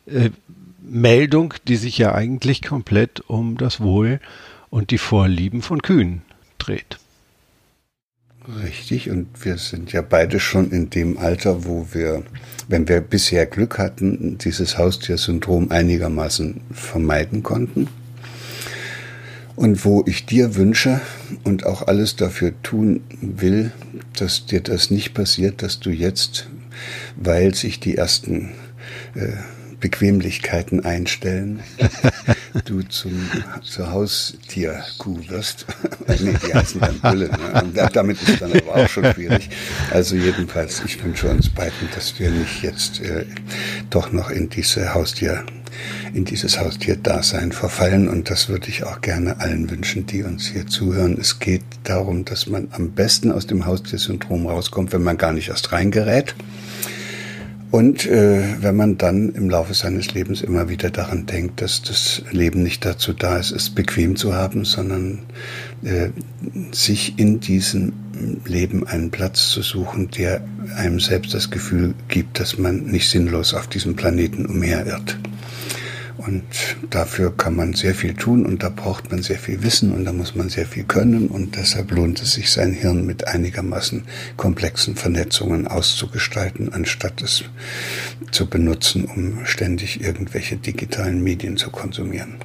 äh, 0.06 0.30
Meldung, 0.82 1.54
die 1.68 1.76
sich 1.76 1.98
ja 1.98 2.14
eigentlich 2.14 2.62
komplett 2.62 3.20
um 3.28 3.58
das 3.58 3.80
Wohl 3.80 4.20
und 4.70 4.90
die 4.90 4.98
Vorlieben 4.98 5.62
von 5.62 5.82
Kühen 5.82 6.22
dreht. 6.58 6.98
Richtig, 8.48 9.10
und 9.10 9.26
wir 9.44 9.58
sind 9.58 9.92
ja 9.92 10.02
beide 10.02 10.38
schon 10.38 10.70
in 10.70 10.88
dem 10.88 11.18
Alter, 11.18 11.64
wo 11.64 11.88
wir, 11.92 12.22
wenn 12.68 12.88
wir 12.88 13.00
bisher 13.00 13.44
Glück 13.44 13.78
hatten, 13.78 14.38
dieses 14.38 14.78
Haustiersyndrom 14.78 15.72
einigermaßen 15.72 16.60
vermeiden 16.70 17.42
konnten. 17.42 17.88
Und 19.56 19.84
wo 19.84 20.04
ich 20.06 20.26
dir 20.26 20.54
wünsche 20.54 21.00
und 21.42 21.66
auch 21.66 21.88
alles 21.88 22.14
dafür 22.14 22.52
tun 22.62 23.00
will, 23.20 23.72
dass 24.16 24.46
dir 24.46 24.60
das 24.60 24.90
nicht 24.90 25.14
passiert, 25.14 25.62
dass 25.62 25.80
du 25.80 25.90
jetzt, 25.90 26.48
weil 27.16 27.54
sich 27.54 27.80
die 27.80 27.96
ersten 27.96 28.52
äh, 29.14 29.32
Bequemlichkeiten 29.80 30.84
einstellen, 30.84 31.62
du 32.64 32.82
zum, 32.82 33.12
zur 33.62 33.90
Haustierkuh 33.90 35.28
wirst. 35.28 35.66
nee, 36.20 36.34
die 36.46 36.54
heißen 36.54 36.80
dann 36.80 37.00
Bulle. 37.00 37.28
Ne? 37.28 37.88
damit 37.92 38.22
ist 38.22 38.40
dann 38.40 38.52
aber 38.52 38.76
auch 38.76 38.88
schon 38.88 39.12
schwierig. 39.12 39.48
Also 39.90 40.16
jedenfalls, 40.16 40.82
ich 40.84 41.02
wünsche 41.02 41.28
uns 41.28 41.48
beiden, 41.50 41.88
dass 41.94 42.18
wir 42.18 42.30
nicht 42.30 42.62
jetzt 42.62 43.00
äh, 43.00 43.26
doch 43.90 44.12
noch 44.12 44.30
in 44.30 44.48
diese 44.48 44.94
Haustier 44.94 45.44
in 46.14 46.24
dieses 46.24 46.58
Haustierdasein 46.58 47.52
verfallen 47.52 48.08
und 48.08 48.30
das 48.30 48.48
würde 48.48 48.68
ich 48.68 48.84
auch 48.84 49.00
gerne 49.00 49.40
allen 49.40 49.70
wünschen, 49.70 50.06
die 50.06 50.22
uns 50.22 50.46
hier 50.46 50.66
zuhören. 50.66 51.18
Es 51.20 51.38
geht 51.38 51.62
darum, 51.84 52.24
dass 52.24 52.46
man 52.46 52.68
am 52.72 52.92
besten 52.92 53.30
aus 53.30 53.46
dem 53.46 53.66
Haustiersyndrom 53.66 54.46
rauskommt, 54.46 54.92
wenn 54.92 55.02
man 55.02 55.18
gar 55.18 55.32
nicht 55.32 55.48
erst 55.48 55.72
reingerät. 55.72 56.34
Und 57.70 58.06
äh, 58.06 58.62
wenn 58.62 58.76
man 58.76 58.96
dann 58.96 59.30
im 59.30 59.50
Laufe 59.50 59.74
seines 59.74 60.14
Lebens 60.14 60.40
immer 60.40 60.68
wieder 60.68 60.90
daran 60.90 61.26
denkt, 61.26 61.60
dass 61.60 61.82
das 61.82 62.22
Leben 62.30 62.62
nicht 62.62 62.84
dazu 62.84 63.12
da 63.12 63.38
ist, 63.38 63.50
es 63.50 63.70
bequem 63.70 64.16
zu 64.16 64.34
haben, 64.34 64.64
sondern 64.64 65.20
äh, 65.82 66.10
sich 66.70 67.18
in 67.18 67.40
diesem 67.40 67.92
Leben 68.44 68.86
einen 68.86 69.10
Platz 69.10 69.50
zu 69.50 69.62
suchen, 69.62 70.10
der 70.10 70.42
einem 70.76 71.00
selbst 71.00 71.34
das 71.34 71.50
Gefühl 71.50 71.94
gibt, 72.08 72.40
dass 72.40 72.56
man 72.56 72.84
nicht 72.84 73.10
sinnlos 73.10 73.52
auf 73.52 73.66
diesem 73.66 73.96
Planeten 73.96 74.46
umherirrt. 74.46 75.18
Und 76.18 76.44
dafür 76.90 77.36
kann 77.36 77.56
man 77.56 77.74
sehr 77.74 77.94
viel 77.94 78.14
tun 78.14 78.46
und 78.46 78.62
da 78.62 78.70
braucht 78.70 79.10
man 79.10 79.22
sehr 79.22 79.38
viel 79.38 79.62
Wissen 79.62 79.92
und 79.92 80.04
da 80.04 80.12
muss 80.12 80.34
man 80.34 80.48
sehr 80.48 80.66
viel 80.66 80.84
können 80.84 81.28
und 81.28 81.56
deshalb 81.56 81.90
lohnt 81.90 82.22
es 82.22 82.32
sich, 82.32 82.50
sein 82.50 82.72
Hirn 82.72 83.04
mit 83.04 83.28
einigermaßen 83.28 84.04
komplexen 84.36 84.96
Vernetzungen 84.96 85.66
auszugestalten, 85.66 86.72
anstatt 86.72 87.22
es 87.22 87.44
zu 88.30 88.46
benutzen, 88.46 89.04
um 89.04 89.44
ständig 89.44 90.00
irgendwelche 90.00 90.56
digitalen 90.56 91.22
Medien 91.22 91.56
zu 91.56 91.70
konsumieren. 91.70 92.36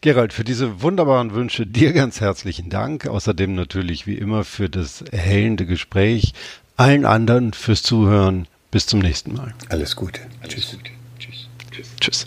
Gerald, 0.00 0.34
für 0.34 0.44
diese 0.44 0.82
wunderbaren 0.82 1.32
Wünsche 1.32 1.66
dir 1.66 1.94
ganz 1.94 2.20
herzlichen 2.20 2.68
Dank. 2.68 3.06
Außerdem 3.06 3.54
natürlich 3.54 4.06
wie 4.06 4.18
immer 4.18 4.44
für 4.44 4.68
das 4.68 5.00
erhellende 5.00 5.64
Gespräch. 5.64 6.34
Allen 6.76 7.06
anderen 7.06 7.54
fürs 7.54 7.82
Zuhören. 7.82 8.46
Bis 8.70 8.86
zum 8.86 8.98
nächsten 8.98 9.32
Mal. 9.32 9.54
Alles 9.70 9.96
Gute. 9.96 10.20
Alles 10.42 10.52
Tschüss. 10.52 10.72
Gute. 10.72 10.90
Tschüss. 11.74 11.88
Tschüss. 12.00 12.26